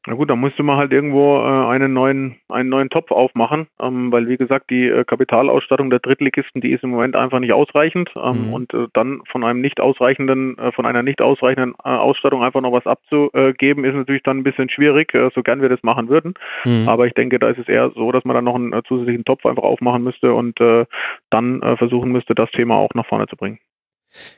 Na 0.07 0.15
gut, 0.15 0.29
da 0.29 0.37
musste 0.37 0.63
man 0.63 0.77
halt 0.77 0.93
irgendwo 0.93 1.39
äh, 1.39 1.67
einen 1.67 1.95
neuen 1.95 2.37
einen 2.51 2.69
neuen 2.69 2.91
Topf 2.91 3.11
aufmachen, 3.11 3.69
ähm, 3.81 4.13
weil 4.13 4.29
wie 4.29 4.37
gesagt 4.37 4.69
die 4.69 4.87
äh, 4.87 5.05
Kapitalausstattung 5.05 5.89
der 5.89 6.01
Drittligisten, 6.01 6.61
die 6.61 6.73
ist 6.73 6.85
im 6.85 6.91
Moment 6.91 7.17
einfach 7.17 7.39
nicht 7.39 7.55
ausreichend 7.55 8.11
ähm, 8.17 8.49
mhm. 8.49 8.53
und 8.53 8.75
äh, 8.75 8.87
dann 8.93 9.23
von 9.27 9.45
einem 9.45 9.63
nicht 9.63 9.81
ausreichenden 9.81 10.59
äh, 10.59 10.73
von 10.73 10.85
einer 10.85 11.03
nicht 11.03 11.23
ausreichenden 11.23 11.75
äh, 11.83 11.89
Ausstattung 11.89 12.43
einfach 12.43 12.61
noch 12.61 12.73
was 12.73 12.87
abzugeben, 12.87 13.85
ist 13.85 13.95
natürlich 13.95 14.23
dann 14.23 14.39
ein 14.39 14.45
bisschen 14.45 14.69
schwierig, 14.69 15.15
äh, 15.15 15.31
so 15.35 15.43
gern 15.43 15.63
wir 15.63 15.71
das 15.71 15.83
machen 15.83 16.11
würden. 16.11 16.35
Mhm. 16.65 16.87
Aber 16.87 17.07
ich 17.07 17.15
denke, 17.15 17.39
da 17.39 17.49
ist 17.49 17.59
es 17.59 17.69
eher 17.69 17.91
so, 17.95 18.13
dass 18.13 18.25
man 18.25 18.35
dann 18.35 18.45
noch 18.45 18.57
einen 18.57 18.79
zusätzlichen 18.87 19.25
Topf 19.25 19.47
einfach 19.47 19.63
aufmachen 19.63 20.05
müsste 20.05 20.35
und 20.35 20.59
dann 21.31 21.77
versuchen 21.77 22.13
müsste, 22.13 22.35
das 22.35 22.51
Thema 22.51 22.77
auch 22.77 22.95
nach 22.95 23.07
vorne 23.07 23.27
zu 23.27 23.37
bringen. 23.37 23.59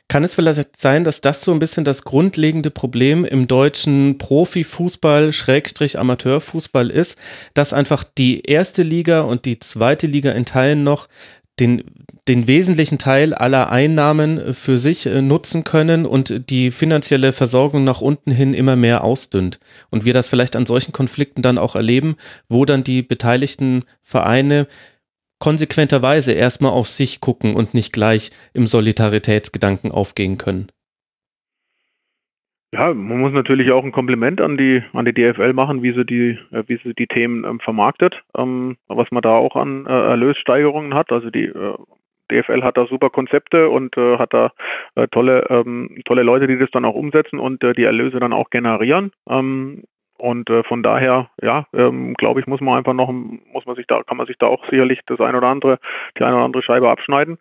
Kann 0.09 0.25
es 0.25 0.35
vielleicht 0.35 0.80
sein, 0.80 1.04
dass 1.04 1.21
das 1.21 1.45
so 1.45 1.52
ein 1.52 1.59
bisschen 1.59 1.85
das 1.85 2.04
grundlegende 2.04 2.71
Problem 2.71 3.25
im 3.25 3.49
deutschen 3.49 4.18
Profifußball, 4.18 5.33
Schrägstrich 5.33 5.99
Amateurfußball 5.99 6.90
ist, 6.90 7.18
dass 7.54 7.73
einfach 7.73 8.04
die 8.04 8.42
erste 8.42 8.83
Liga 8.83 9.23
und 9.23 9.45
die 9.45 9.59
zweite 9.59 10.06
Liga 10.06 10.33
in 10.33 10.45
Teilen 10.45 10.85
noch 10.85 11.09
den, 11.59 11.85
den 12.28 12.47
wesentlichen 12.47 12.99
Teil 12.99 13.33
aller 13.33 13.71
Einnahmen 13.71 14.52
für 14.54 14.78
sich 14.78 15.06
äh, 15.06 15.23
nutzen 15.23 15.64
können 15.64 16.04
und 16.04 16.50
die 16.50 16.71
finanzielle 16.71 17.33
Versorgung 17.33 17.85
nach 17.85 18.00
unten 18.00 18.30
hin 18.30 18.52
immer 18.52 18.76
mehr 18.76 19.04
ausdünnt. 19.04 19.59
Und 19.90 20.04
wir 20.04 20.12
das 20.12 20.28
vielleicht 20.28 20.56
an 20.56 20.66
solchen 20.66 20.92
Konflikten 20.92 21.42
dann 21.42 21.59
auch 21.59 21.75
erleben, 21.75 22.16
wo 22.49 22.64
dann 22.64 22.85
die 22.85 23.02
beteiligten 23.02 23.85
Vereine 24.02 24.66
konsequenterweise 25.38 26.33
erstmal 26.33 26.73
auf 26.73 26.88
sich 26.88 27.21
gucken 27.21 27.55
und 27.55 27.75
nicht 27.75 27.93
gleich 27.93 28.31
im 28.55 28.66
Solidaritätsgedanken 28.66 29.90
aufgehen 29.90 30.38
können. 30.38 30.69
Ja, 32.73 32.93
man 32.93 33.21
muss 33.21 33.32
natürlich 33.32 33.71
auch 33.71 33.84
ein 33.84 33.93
Kompliment 33.93 34.41
an 34.41 34.56
die 34.58 34.82
an 34.93 35.04
die 35.04 35.15
DFL 35.15 35.52
machen, 35.52 35.82
wie 35.82 35.93
sie 35.93 36.04
die 36.04 36.39
äh, 36.52 36.65
wie 36.67 36.78
sie 36.82 36.95
die 36.95 37.06
Themen 37.06 37.45
ähm, 37.45 37.61
vermarktet, 37.61 38.23
ähm, 38.37 38.76
was 38.89 39.11
man 39.11 39.23
da 39.23 39.37
auch 39.37 39.56
an 39.56 39.87
äh, 39.87 39.91
Erlössteigerungen 39.91 40.93
hat. 40.93 41.13
Also 41.13 41.30
die 41.30 41.45
äh, 41.45 41.75
DFL 42.30 42.63
hat 42.63 42.76
da 42.76 42.87
super 42.87 43.08
Konzepte 43.08 43.69
und 43.69 43.97
äh, 43.97 44.19
hat 44.19 44.34
da 44.34 44.52
äh, 44.97 45.06
tolle 45.08 45.47
ähm, 45.49 46.02
tolle 46.04 46.23
Leute, 46.23 46.49
die 46.49 46.58
das 46.58 46.71
dann 46.71 46.84
auch 46.84 46.95
umsetzen 46.95 47.39
und 47.39 47.63
äh, 47.63 47.73
die 47.73 47.84
Erlöse 47.84 48.19
dann 48.19 48.32
auch 48.32 48.50
generieren. 48.50 49.13
Und 50.19 50.50
äh, 50.50 50.63
von 50.63 50.83
daher, 50.83 51.31
ja, 51.43 51.67
ähm, 51.73 52.15
glaube 52.15 52.41
ich, 52.41 52.47
muss 52.47 52.61
man 52.61 52.79
einfach 52.79 52.95
noch, 52.95 53.13
muss 53.13 53.67
man 53.67 53.76
sich 53.76 53.87
da, 53.87 54.02
kann 54.02 54.17
man 54.17 54.26
sich 54.26 54.39
da 54.39 54.47
auch 54.47 54.65
sicherlich 54.67 55.00
das 55.07 55.21
ein 55.21 55.35
oder 55.35 55.49
andere, 55.49 55.79
die 56.19 56.25
eine 56.25 56.37
oder 56.37 56.45
andere 56.45 56.63
Scheibe 56.63 56.91
abschneiden. 56.91 57.39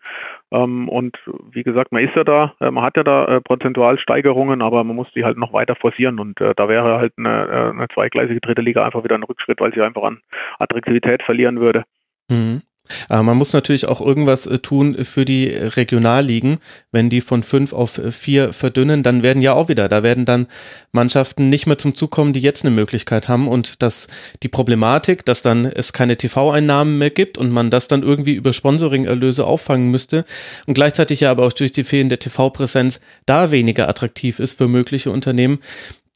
Ähm, 0.52 0.90
und 0.90 1.18
wie 1.52 1.64
gesagt, 1.64 1.92
man 1.92 2.04
ist 2.04 2.16
ja 2.16 2.24
da, 2.24 2.54
äh, 2.60 2.72
man 2.72 2.84
hat 2.84 2.98
ja 2.98 3.04
da 3.04 3.26
äh, 3.26 3.42
Prozentualsteigerungen, 3.42 4.62
aber 4.62 4.84
man 4.84 4.96
muss 4.96 5.12
die 5.14 5.24
halt 5.24 5.38
noch 5.38 5.54
weiter 5.54 5.76
forcieren 5.76 6.20
und 6.20 6.40
äh, 6.42 6.54
da 6.56 6.68
wäre 6.68 6.98
halt 6.98 7.14
eine, 7.18 7.48
äh, 7.48 7.70
eine 7.72 7.88
zweigleisige 7.94 8.42
dritte 8.42 8.62
Liga 8.62 8.86
einfach 8.86 9.04
wieder 9.04 9.16
ein 9.16 9.24
Rückschritt, 9.24 9.60
weil 9.60 9.74
sie 9.74 9.82
einfach 9.82 10.04
an 10.04 10.22
Attraktivität 10.60 11.24
verlieren 11.24 11.60
würde. 11.60 11.84
Mhm. 12.30 12.62
Aber 13.10 13.24
man 13.24 13.38
muss 13.38 13.54
natürlich 13.54 13.88
auch 13.88 14.02
irgendwas 14.02 14.48
äh, 14.48 14.60
tun 14.60 15.04
für 15.04 15.26
die 15.26 15.48
Regionalligen. 15.48 16.60
Wenn 16.92 17.10
die 17.10 17.22
von 17.22 17.44
fünf 17.44 17.74
auf 17.74 18.00
vier 18.12 18.54
verdünnen, 18.54 19.04
dann 19.04 19.24
werden 19.24 19.42
ja 19.42 19.54
auch 19.54 19.70
wieder, 19.70 19.88
da 19.88 20.04
werden 20.04 20.26
dann 20.26 20.48
Mannschaften 20.92 21.50
nicht 21.50 21.68
mehr 21.68 21.78
zum 21.78 21.96
Zug 21.96 22.12
kommen, 22.12 22.34
die 22.34 22.42
jetzt 22.42 22.66
eine 22.66 22.76
Möglichkeit 22.76 23.28
haben. 23.28 23.48
Und 23.48 23.82
dass 23.82 24.08
die 24.44 24.48
Problematik, 24.48 25.26
dass 25.26 25.42
dann 25.42 25.66
es 25.66 25.94
keine 25.94 26.18
TV-Einnahmen 26.18 26.98
mehr 26.98 27.10
gibt 27.10 27.38
und 27.38 27.52
man 27.52 27.70
das 27.70 27.88
dann 27.88 28.04
irgendwie 28.04 28.34
über 28.34 28.54
Sponsoring-Erlöse 28.54 29.46
auffangen 29.46 29.92
müsste 29.92 30.26
und 30.66 30.74
gleichzeitig 30.74 31.22
ja 31.22 31.32
aber 31.32 31.46
auch 31.46 31.54
durch 31.54 31.72
die 31.72 31.84
fehlende 31.84 32.18
TV-Präsenz 32.18 33.02
da 33.26 33.52
weniger 33.52 33.90
attraktiv 33.90 34.40
ist 34.40 34.58
für 34.58 34.68
mögliche 34.68 35.12
Unternehmen, 35.12 35.60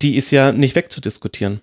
die 0.01 0.15
ist 0.15 0.31
ja 0.31 0.51
nicht 0.51 0.75
wegzudiskutieren. 0.75 1.61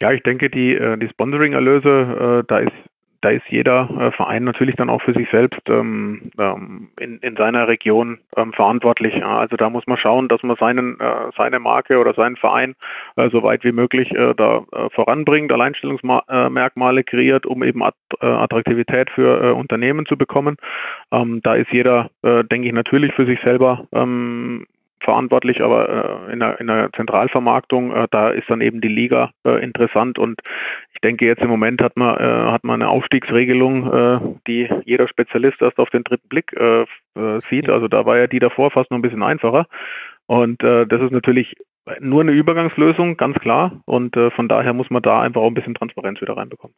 Ja, 0.00 0.12
ich 0.12 0.22
denke, 0.22 0.50
die, 0.50 0.74
äh, 0.74 0.98
die 0.98 1.08
Sponsoring-Erlöse, 1.08 2.42
äh, 2.42 2.44
da 2.48 2.58
ist 2.58 2.72
da 3.22 3.30
ist 3.30 3.48
jeder 3.48 3.88
äh, 3.98 4.10
Verein 4.10 4.44
natürlich 4.44 4.76
dann 4.76 4.90
auch 4.90 5.00
für 5.00 5.14
sich 5.14 5.30
selbst 5.30 5.60
ähm, 5.68 6.30
ähm, 6.38 6.88
in, 6.98 7.18
in 7.18 7.36
seiner 7.36 7.68
Region 7.68 8.18
ähm, 8.36 8.52
verantwortlich. 8.52 9.14
Ja. 9.14 9.38
Also 9.38 9.56
da 9.56 9.70
muss 9.70 9.86
man 9.86 9.96
schauen, 9.96 10.28
dass 10.28 10.42
man 10.42 10.56
seinen, 10.56 11.00
äh, 11.00 11.30
seine 11.36 11.60
Marke 11.60 11.98
oder 11.98 12.14
seinen 12.14 12.36
Verein 12.36 12.74
äh, 13.16 13.30
so 13.30 13.42
weit 13.42 13.64
wie 13.64 13.72
möglich 13.72 14.10
äh, 14.10 14.34
da 14.34 14.64
äh, 14.72 14.90
voranbringt, 14.90 15.52
Alleinstellungsmerkmale 15.52 17.04
kreiert, 17.04 17.46
um 17.46 17.62
eben 17.62 17.82
At 17.82 17.94
äh, 18.20 18.26
Attraktivität 18.26 19.08
für 19.10 19.54
Unternehmen 19.54 20.04
zu 20.04 20.16
bekommen. 20.16 20.56
Ähm, 21.12 21.40
da 21.42 21.54
ist 21.54 21.70
jeder, 21.72 22.10
denke 22.22 22.66
ich, 22.66 22.72
natürlich 22.72 23.14
für 23.14 23.26
sich 23.26 23.40
selber 23.40 23.86
ähm, 23.92 24.66
verantwortlich, 25.02 25.62
aber 25.62 26.28
äh, 26.28 26.32
in, 26.32 26.40
der, 26.40 26.60
in 26.60 26.66
der 26.66 26.90
Zentralvermarktung, 26.94 27.94
äh, 27.94 28.08
da 28.10 28.30
ist 28.30 28.48
dann 28.48 28.60
eben 28.60 28.80
die 28.80 28.88
Liga 28.88 29.30
äh, 29.44 29.62
interessant 29.62 30.18
und 30.18 30.40
ich 30.92 31.00
denke 31.00 31.26
jetzt 31.26 31.42
im 31.42 31.50
Moment 31.50 31.82
hat 31.82 31.96
man, 31.96 32.16
äh, 32.16 32.50
hat 32.50 32.64
man 32.64 32.82
eine 32.82 32.90
Aufstiegsregelung, 32.90 33.92
äh, 33.92 34.20
die 34.46 34.68
jeder 34.84 35.08
Spezialist 35.08 35.60
erst 35.60 35.78
auf 35.78 35.90
den 35.90 36.04
dritten 36.04 36.28
Blick 36.28 36.52
äh, 36.54 36.84
sieht. 37.50 37.68
Also 37.68 37.88
da 37.88 38.06
war 38.06 38.16
ja 38.16 38.26
die 38.26 38.38
davor 38.38 38.70
fast 38.70 38.90
noch 38.90 38.98
ein 38.98 39.02
bisschen 39.02 39.22
einfacher. 39.22 39.66
Und 40.26 40.62
das 40.62 41.02
ist 41.02 41.10
natürlich 41.10 41.56
nur 41.98 42.22
eine 42.22 42.32
Übergangslösung, 42.32 43.18
ganz 43.18 43.38
klar. 43.38 43.82
Und 43.84 44.16
von 44.34 44.48
daher 44.48 44.72
muss 44.72 44.88
man 44.88 45.02
da 45.02 45.20
einfach 45.20 45.42
auch 45.42 45.48
ein 45.48 45.52
bisschen 45.52 45.74
Transparenz 45.74 46.22
wieder 46.22 46.38
reinbekommen. 46.38 46.74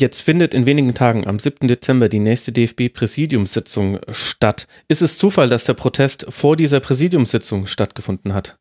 Jetzt 0.00 0.22
findet 0.22 0.54
in 0.54 0.66
wenigen 0.66 0.92
Tagen 0.94 1.24
am 1.28 1.38
7. 1.38 1.68
Dezember 1.68 2.08
die 2.08 2.18
nächste 2.18 2.52
DFB-Präsidiumssitzung 2.52 4.00
statt. 4.10 4.66
Ist 4.88 5.02
es 5.02 5.18
Zufall, 5.18 5.48
dass 5.48 5.66
der 5.66 5.74
Protest 5.74 6.26
vor 6.32 6.56
dieser 6.56 6.80
Präsidiumssitzung 6.80 7.66
stattgefunden 7.66 8.34
hat? 8.34 8.58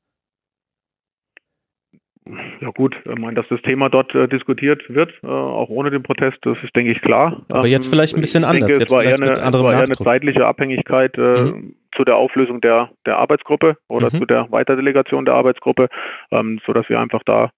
Ja 2.61 2.69
gut, 2.69 2.95
ich 3.03 3.19
meine, 3.19 3.33
dass 3.33 3.47
das 3.49 3.61
Thema 3.63 3.89
dort 3.89 4.13
äh, 4.15 4.27
diskutiert 4.27 4.83
wird, 4.87 5.11
äh, 5.23 5.27
auch 5.27 5.69
ohne 5.69 5.89
den 5.89 6.03
Protest, 6.03 6.37
das 6.43 6.57
ist, 6.63 6.73
denke 6.75 6.91
ich, 6.91 7.01
klar. 7.01 7.41
Aber 7.51 7.67
jetzt 7.67 7.87
ähm, 7.87 7.91
vielleicht 7.91 8.15
ein 8.15 8.21
bisschen 8.21 8.45
anders. 8.45 8.67
Denke, 8.67 8.79
jetzt 8.81 8.91
es 8.91 8.95
war 8.95 9.03
eher 9.03 9.15
eine, 9.15 9.33
es 9.33 9.53
war 9.53 9.73
eher 9.73 9.83
eine 9.83 9.95
zeitliche 9.95 10.45
Abhängigkeit 10.45 11.17
äh, 11.17 11.41
mhm. 11.41 11.75
zu 11.93 12.05
der 12.05 12.15
Auflösung 12.15 12.61
der, 12.61 12.91
der 13.05 13.17
Arbeitsgruppe 13.17 13.77
oder 13.89 14.05
mhm. 14.05 14.19
zu 14.19 14.25
der 14.25 14.51
Weiterdelegation 14.51 15.25
der 15.25 15.33
Arbeitsgruppe, 15.33 15.89
ähm, 16.31 16.61
sodass 16.65 16.87
wir 16.87 16.99
einfach 16.99 17.23
da 17.25 17.51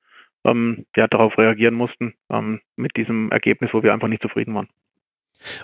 ähm, 0.46 0.86
ja, 0.96 1.08
darauf 1.08 1.38
reagieren 1.38 1.74
mussten 1.74 2.14
ähm, 2.30 2.62
mit 2.76 2.96
diesem 2.96 3.32
Ergebnis, 3.32 3.74
wo 3.74 3.84
wir 3.84 3.94
einfach 3.94 4.08
nicht 4.08 4.22
zufrieden 4.22 4.56
waren. 4.56 4.70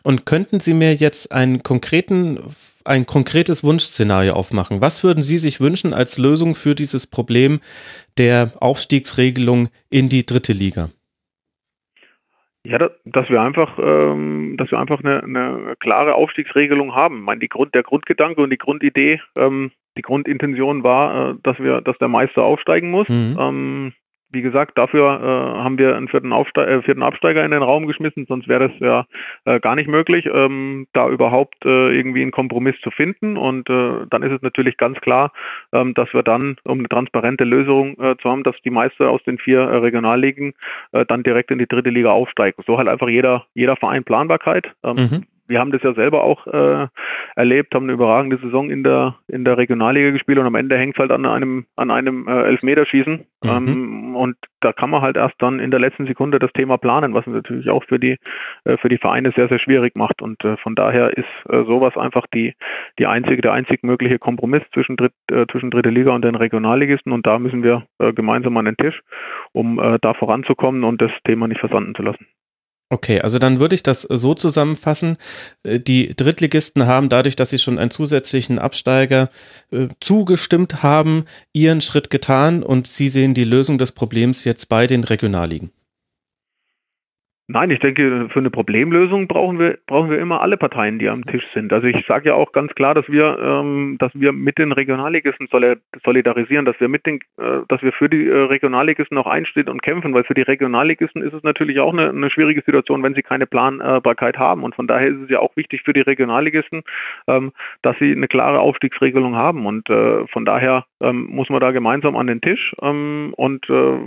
Und 0.03 0.25
könnten 0.25 0.59
Sie 0.59 0.73
mir 0.73 0.93
jetzt 0.93 1.31
einen 1.31 1.63
konkreten, 1.63 2.39
ein 2.83 3.05
konkretes 3.05 3.63
Wunschszenario 3.63 4.33
aufmachen? 4.33 4.81
Was 4.81 5.03
würden 5.03 5.23
Sie 5.23 5.37
sich 5.37 5.61
wünschen 5.61 5.93
als 5.93 6.17
Lösung 6.17 6.55
für 6.55 6.75
dieses 6.75 7.07
Problem 7.07 7.61
der 8.17 8.51
Aufstiegsregelung 8.59 9.69
in 9.89 10.09
die 10.09 10.25
dritte 10.25 10.53
Liga? 10.53 10.89
Ja, 12.63 12.77
dass 13.05 13.29
wir 13.29 13.41
einfach, 13.41 13.79
ähm, 13.81 14.55
dass 14.57 14.69
wir 14.69 14.79
einfach 14.79 15.03
eine, 15.03 15.23
eine 15.23 15.75
klare 15.79 16.13
Aufstiegsregelung 16.13 16.93
haben. 16.93 17.17
Ich 17.19 17.23
meine, 17.23 17.39
die 17.39 17.49
Grund, 17.49 17.73
der 17.73 17.81
Grundgedanke 17.81 18.41
und 18.41 18.51
die 18.51 18.59
Grundidee, 18.59 19.19
ähm, 19.35 19.71
die 19.97 20.03
Grundintention 20.03 20.83
war, 20.83 21.31
äh, 21.31 21.35
dass 21.41 21.57
wir, 21.57 21.81
dass 21.81 21.97
der 21.97 22.07
Meister 22.07 22.43
aufsteigen 22.43 22.91
muss. 22.91 23.09
Mhm. 23.09 23.37
Ähm, 23.39 23.93
wie 24.31 24.41
gesagt, 24.41 24.77
dafür 24.77 25.19
äh, 25.21 25.63
haben 25.63 25.77
wir 25.77 25.95
einen 25.95 26.07
vierten, 26.07 26.33
Aufste 26.33 26.65
äh, 26.65 26.81
vierten 26.81 27.03
Absteiger 27.03 27.43
in 27.43 27.51
den 27.51 27.63
Raum 27.63 27.87
geschmissen, 27.87 28.25
sonst 28.27 28.47
wäre 28.47 28.69
das 28.69 28.79
ja 28.79 29.05
äh, 29.45 29.59
gar 29.59 29.75
nicht 29.75 29.87
möglich, 29.87 30.29
ähm, 30.31 30.87
da 30.93 31.09
überhaupt 31.09 31.65
äh, 31.65 31.95
irgendwie 31.95 32.21
einen 32.21 32.31
Kompromiss 32.31 32.75
zu 32.81 32.91
finden. 32.91 33.37
Und 33.37 33.69
äh, 33.69 34.05
dann 34.09 34.23
ist 34.23 34.31
es 34.31 34.41
natürlich 34.41 34.77
ganz 34.77 34.99
klar, 35.01 35.31
ähm, 35.73 35.93
dass 35.93 36.13
wir 36.13 36.23
dann, 36.23 36.57
um 36.63 36.79
eine 36.79 36.89
transparente 36.89 37.43
Lösung 37.43 37.99
äh, 37.99 38.15
zu 38.17 38.29
haben, 38.29 38.43
dass 38.43 38.55
die 38.63 38.69
Meister 38.69 39.09
aus 39.09 39.23
den 39.23 39.37
vier 39.37 39.59
äh, 39.59 39.77
Regionalligen 39.77 40.53
äh, 40.91 41.05
dann 41.05 41.23
direkt 41.23 41.51
in 41.51 41.59
die 41.59 41.67
dritte 41.67 41.89
Liga 41.89 42.11
aufsteigen. 42.11 42.63
So 42.65 42.77
halt 42.77 42.87
einfach 42.87 43.09
jeder, 43.09 43.45
jeder 43.53 43.75
Verein 43.75 44.03
Planbarkeit. 44.03 44.71
Ähm, 44.83 44.95
mhm 44.95 45.25
wir 45.51 45.59
haben 45.59 45.71
das 45.71 45.83
ja 45.83 45.93
selber 45.93 46.23
auch 46.23 46.47
äh, 46.47 46.87
erlebt, 47.35 47.75
haben 47.75 47.83
eine 47.83 47.93
überragende 47.93 48.37
Saison 48.37 48.71
in 48.71 48.83
der 48.83 49.15
in 49.27 49.45
der 49.45 49.57
Regionalliga 49.57 50.09
gespielt 50.11 50.39
und 50.39 50.45
am 50.45 50.55
Ende 50.55 50.77
hängt 50.77 50.95
es 50.95 50.99
halt 50.99 51.11
an 51.11 51.25
einem 51.25 51.65
an 51.75 51.91
einem 51.91 52.27
äh, 52.27 52.43
Elfmeterschießen 52.43 53.25
mhm. 53.43 53.49
ähm, 53.49 54.15
und 54.15 54.37
da 54.61 54.73
kann 54.73 54.89
man 54.89 55.01
halt 55.01 55.17
erst 55.17 55.35
dann 55.39 55.59
in 55.59 55.69
der 55.69 55.79
letzten 55.79 56.07
Sekunde 56.07 56.39
das 56.39 56.53
Thema 56.53 56.77
planen, 56.77 57.13
was 57.13 57.27
natürlich 57.27 57.69
auch 57.69 57.83
für 57.83 57.99
die 57.99 58.17
äh, 58.63 58.77
für 58.77 58.89
die 58.89 58.97
Vereine 58.97 59.31
sehr 59.35 59.49
sehr 59.49 59.59
schwierig 59.59 59.95
macht 59.95 60.21
und 60.21 60.43
äh, 60.43 60.57
von 60.57 60.73
daher 60.73 61.17
ist 61.17 61.27
äh, 61.49 61.63
sowas 61.65 61.97
einfach 61.97 62.25
die 62.33 62.55
die 62.97 63.05
einzige 63.05 63.41
der 63.41 63.53
einzig 63.53 63.83
mögliche 63.83 64.17
Kompromiss 64.17 64.63
zwischen 64.73 64.95
Dritt, 64.95 65.13
äh, 65.29 65.45
zwischen 65.51 65.69
dritte 65.69 65.89
Liga 65.89 66.11
und 66.11 66.23
den 66.23 66.35
Regionalligisten 66.35 67.11
und 67.11 67.27
da 67.27 67.37
müssen 67.37 67.63
wir 67.63 67.83
gemeinsam 68.15 68.57
an 68.57 68.65
den 68.65 68.77
Tisch, 68.77 69.01
um 69.51 69.81
da 70.01 70.13
voranzukommen 70.13 70.83
und 70.83 71.01
das 71.01 71.11
Thema 71.23 71.47
nicht 71.47 71.59
versanden 71.59 71.93
zu 71.93 72.01
lassen. 72.01 72.25
Okay, 72.91 73.21
also 73.21 73.39
dann 73.39 73.61
würde 73.61 73.73
ich 73.73 73.83
das 73.83 74.01
so 74.01 74.33
zusammenfassen. 74.33 75.15
Äh, 75.63 75.79
die 75.79 76.13
Drittligisten 76.13 76.87
haben 76.87 77.07
dadurch, 77.07 77.37
dass 77.37 77.49
sie 77.49 77.57
schon 77.57 77.79
einen 77.79 77.89
zusätzlichen 77.89 78.59
Absteiger 78.59 79.29
äh, 79.71 79.87
zugestimmt 80.01 80.83
haben, 80.83 81.23
ihren 81.53 81.79
Schritt 81.79 82.09
getan 82.09 82.63
und 82.63 82.87
sie 82.87 83.07
sehen 83.07 83.33
die 83.33 83.45
Lösung 83.45 83.77
des 83.77 83.93
Problems 83.93 84.43
jetzt 84.43 84.67
bei 84.67 84.87
den 84.87 85.05
Regionalligen. 85.05 85.71
Nein, 87.53 87.69
ich 87.69 87.79
denke, 87.79 88.29
für 88.29 88.39
eine 88.39 88.49
Problemlösung 88.49 89.27
brauchen 89.27 89.59
wir, 89.59 89.77
brauchen 89.85 90.09
wir 90.09 90.19
immer 90.19 90.39
alle 90.39 90.55
Parteien, 90.55 90.99
die 90.99 91.09
am 91.09 91.25
Tisch 91.25 91.45
sind. 91.53 91.73
Also 91.73 91.85
ich 91.85 92.05
sage 92.05 92.29
ja 92.29 92.35
auch 92.35 92.53
ganz 92.53 92.73
klar, 92.75 92.93
dass 92.93 93.09
wir, 93.09 93.37
ähm, 93.39 93.97
dass 93.99 94.11
wir 94.13 94.31
mit 94.31 94.57
den 94.57 94.71
Regionalligisten 94.71 95.49
solidarisieren, 96.01 96.63
dass 96.63 96.79
wir 96.79 96.87
mit 96.87 97.05
den, 97.05 97.19
äh, 97.37 97.59
dass 97.67 97.81
wir 97.81 97.91
für 97.91 98.07
die 98.07 98.25
äh, 98.25 98.43
Regionalligisten 98.43 99.17
auch 99.17 99.27
einstehen 99.27 99.67
und 99.67 99.81
kämpfen, 99.81 100.13
weil 100.13 100.23
für 100.23 100.33
die 100.33 100.43
Regionalligisten 100.43 101.21
ist 101.21 101.33
es 101.33 101.43
natürlich 101.43 101.81
auch 101.81 101.91
eine, 101.91 102.09
eine, 102.09 102.29
schwierige 102.29 102.61
Situation, 102.61 103.03
wenn 103.03 103.15
sie 103.15 103.21
keine 103.21 103.47
Planbarkeit 103.47 104.37
haben. 104.37 104.63
Und 104.63 104.73
von 104.75 104.87
daher 104.87 105.09
ist 105.09 105.19
es 105.23 105.29
ja 105.29 105.39
auch 105.39 105.53
wichtig 105.57 105.81
für 105.83 105.91
die 105.91 106.01
Regionalligisten, 106.01 106.83
ähm, 107.27 107.51
dass 107.81 107.97
sie 107.99 108.13
eine 108.13 108.29
klare 108.29 108.61
Aufstiegsregelung 108.61 109.35
haben. 109.35 109.65
Und 109.65 109.89
äh, 109.89 110.25
von 110.27 110.45
daher 110.45 110.85
ähm, 111.01 111.27
muss 111.29 111.49
man 111.49 111.59
da 111.59 111.71
gemeinsam 111.71 112.15
an 112.15 112.27
den 112.27 112.41
Tisch. 112.41 112.75
Ähm, 112.81 113.33
und 113.35 113.69
äh, 113.69 113.97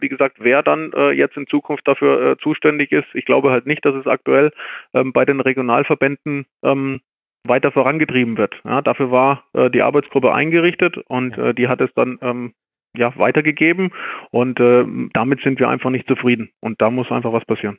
wie 0.00 0.08
gesagt, 0.08 0.36
wer 0.40 0.62
dann 0.62 0.92
äh, 0.92 1.10
jetzt 1.10 1.36
in 1.36 1.46
Zukunft 1.46 1.86
dafür 1.86 2.32
äh, 2.32 2.36
zuständig 2.38 2.92
ist. 2.92 3.08
Ich 3.14 3.24
glaube 3.24 3.50
halt 3.50 3.66
nicht, 3.66 3.84
dass 3.84 3.94
es 3.94 4.06
aktuell 4.06 4.52
ähm, 4.94 5.12
bei 5.12 5.24
den 5.24 5.40
Regionalverbänden 5.40 6.46
ähm, 6.62 7.00
weiter 7.46 7.72
vorangetrieben 7.72 8.38
wird. 8.38 8.54
Ja, 8.64 8.80
dafür 8.80 9.10
war 9.10 9.44
äh, 9.52 9.70
die 9.70 9.82
Arbeitsgruppe 9.82 10.32
eingerichtet 10.32 10.96
und 11.08 11.36
äh, 11.36 11.54
die 11.54 11.68
hat 11.68 11.80
es 11.80 11.92
dann 11.94 12.18
ähm, 12.22 12.54
ja, 12.96 13.12
weitergegeben 13.18 13.90
und 14.30 14.60
äh, 14.60 14.84
damit 15.12 15.42
sind 15.42 15.58
wir 15.58 15.68
einfach 15.68 15.90
nicht 15.90 16.08
zufrieden 16.08 16.50
und 16.60 16.80
da 16.80 16.90
muss 16.90 17.10
einfach 17.10 17.32
was 17.32 17.44
passieren. 17.44 17.78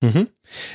Mhm. 0.00 0.28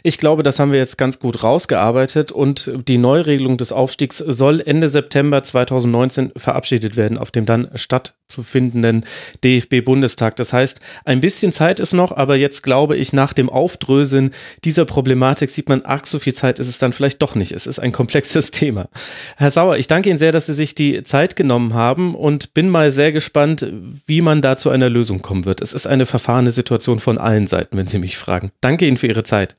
Ich 0.04 0.18
glaube, 0.18 0.44
das 0.44 0.60
haben 0.60 0.72
wir 0.72 0.80
jetzt 0.80 0.98
ganz 0.98 1.20
gut 1.20 1.44
rausgearbeitet 1.44 2.32
und 2.32 2.72
die 2.88 2.98
Neuregelung 2.98 3.58
des 3.58 3.72
Aufstiegs 3.72 4.18
soll 4.18 4.62
Ende 4.62 4.90
September 4.90 5.42
2019 5.42 6.32
verabschiedet 6.36 6.96
werden 6.96 7.18
auf 7.18 7.32
dem 7.32 7.46
dann 7.46 7.70
stattzufindenden 7.76 9.06
DFB-Bundestag. 9.44 10.36
Das 10.36 10.54
heißt, 10.54 10.80
ein 11.06 11.22
bisschen 11.22 11.52
Zeit 11.52 11.80
ist 11.80 11.94
noch, 11.94 12.12
aber 12.12 12.36
jetzt 12.36 12.64
glaube 12.64 12.98
ich, 12.98 13.14
nach 13.14 13.34
dem 13.34 13.50
Aufdröseln 13.50 14.32
dieser 14.64 14.86
Problematik 14.86 15.50
sieht 15.50 15.70
man, 15.70 15.82
ach, 15.86 16.06
so 16.06 16.20
viel 16.20 16.34
Zeit 16.34 16.60
ist 16.60 16.68
es 16.68 16.78
dann 16.78 16.94
vielleicht 16.94 17.22
doch 17.22 17.36
nicht. 17.36 17.52
Es 17.52 17.68
ist 17.68 17.80
ein 17.80 17.92
komplexes 17.92 18.52
Thema. 18.52 18.90
Herr 19.38 19.52
Sauer, 19.52 19.78
ich 19.78 19.88
danke 19.88 20.10
Ihnen 20.10 20.20
sehr, 20.20 20.32
dass 20.32 20.46
Sie 20.46 20.54
sich 20.54 20.76
die 20.76 21.04
Zeit 21.04 21.36
genommen 21.36 21.74
haben 21.74 22.16
und 22.16 22.54
bin 22.54 22.70
mal 22.70 22.92
sehr 22.92 23.12
gespannt, 23.12 23.66
wie 24.06 24.22
man 24.22 24.42
da 24.42 24.58
zu 24.58 24.70
einer 24.70 24.90
Lösung 24.90 25.22
kommen 25.22 25.46
wird. 25.46 25.62
Es 25.62 25.74
ist 25.74 25.88
eine 25.88 26.06
verfahrene 26.06 26.52
Situation 26.52 27.00
von 27.00 27.18
allen 27.18 27.48
Seiten, 27.48 27.78
wenn 27.78 27.88
Sie 27.88 28.00
mich 28.00 28.18
fragen. 28.18 28.52
Danke 28.62 28.86
Ihnen 28.86 28.98
für 28.98 29.08
Ihre 29.14 29.24
Zeit. 29.24 29.56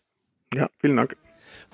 Ja, 0.55 0.69
vielen 0.81 0.97
Dank. 0.97 1.17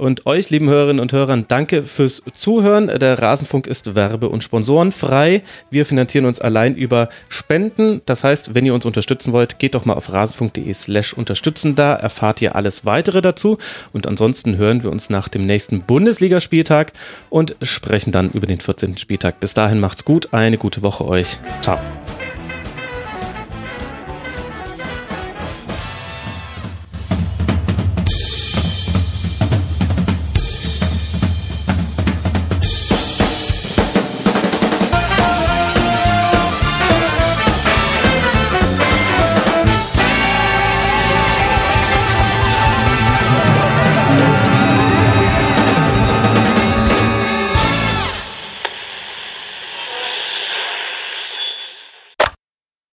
Und 0.01 0.25
euch, 0.25 0.49
lieben 0.49 0.71
Hörerinnen 0.71 0.99
und 0.99 1.13
Hörern, 1.13 1.45
danke 1.47 1.83
fürs 1.83 2.23
Zuhören. 2.33 2.87
Der 2.87 3.19
Rasenfunk 3.19 3.67
ist 3.67 3.95
werbe- 3.95 4.31
und 4.31 4.43
sponsorenfrei. 4.43 5.43
Wir 5.71 5.85
finanzieren 5.85 6.25
uns 6.25 6.41
allein 6.41 6.75
über 6.75 7.11
Spenden. 7.29 8.01
Das 8.07 8.25
heißt, 8.25 8.55
wenn 8.55 8.65
ihr 8.65 8.73
uns 8.73 8.87
unterstützen 8.87 9.35
wollt, 9.35 9.59
geht 9.59 9.75
doch 9.75 9.85
mal 9.85 9.93
auf 9.93 10.11
rasenfunk.de 10.11 10.73
slash 10.73 11.13
unterstützen. 11.13 11.75
Da 11.77 11.93
erfahrt 11.93 12.41
ihr 12.41 12.57
alles 12.57 12.87
weitere 12.87 13.21
dazu. 13.21 13.59
Und 13.93 14.07
ansonsten 14.07 14.57
hören 14.57 14.83
wir 14.83 14.91
uns 14.91 15.11
nach 15.11 15.29
dem 15.29 15.43
nächsten 15.43 15.83
Bundesligaspieltag 15.83 16.95
und 17.29 17.57
sprechen 17.61 18.11
dann 18.11 18.31
über 18.31 18.47
den 18.47 18.61
14. 18.61 18.97
Spieltag. 18.97 19.39
Bis 19.39 19.53
dahin 19.53 19.81
macht's 19.81 20.07
gut. 20.07 20.33
Eine 20.33 20.57
gute 20.57 20.83
Woche 20.83 21.05
euch. 21.05 21.39
Ciao. 21.61 21.79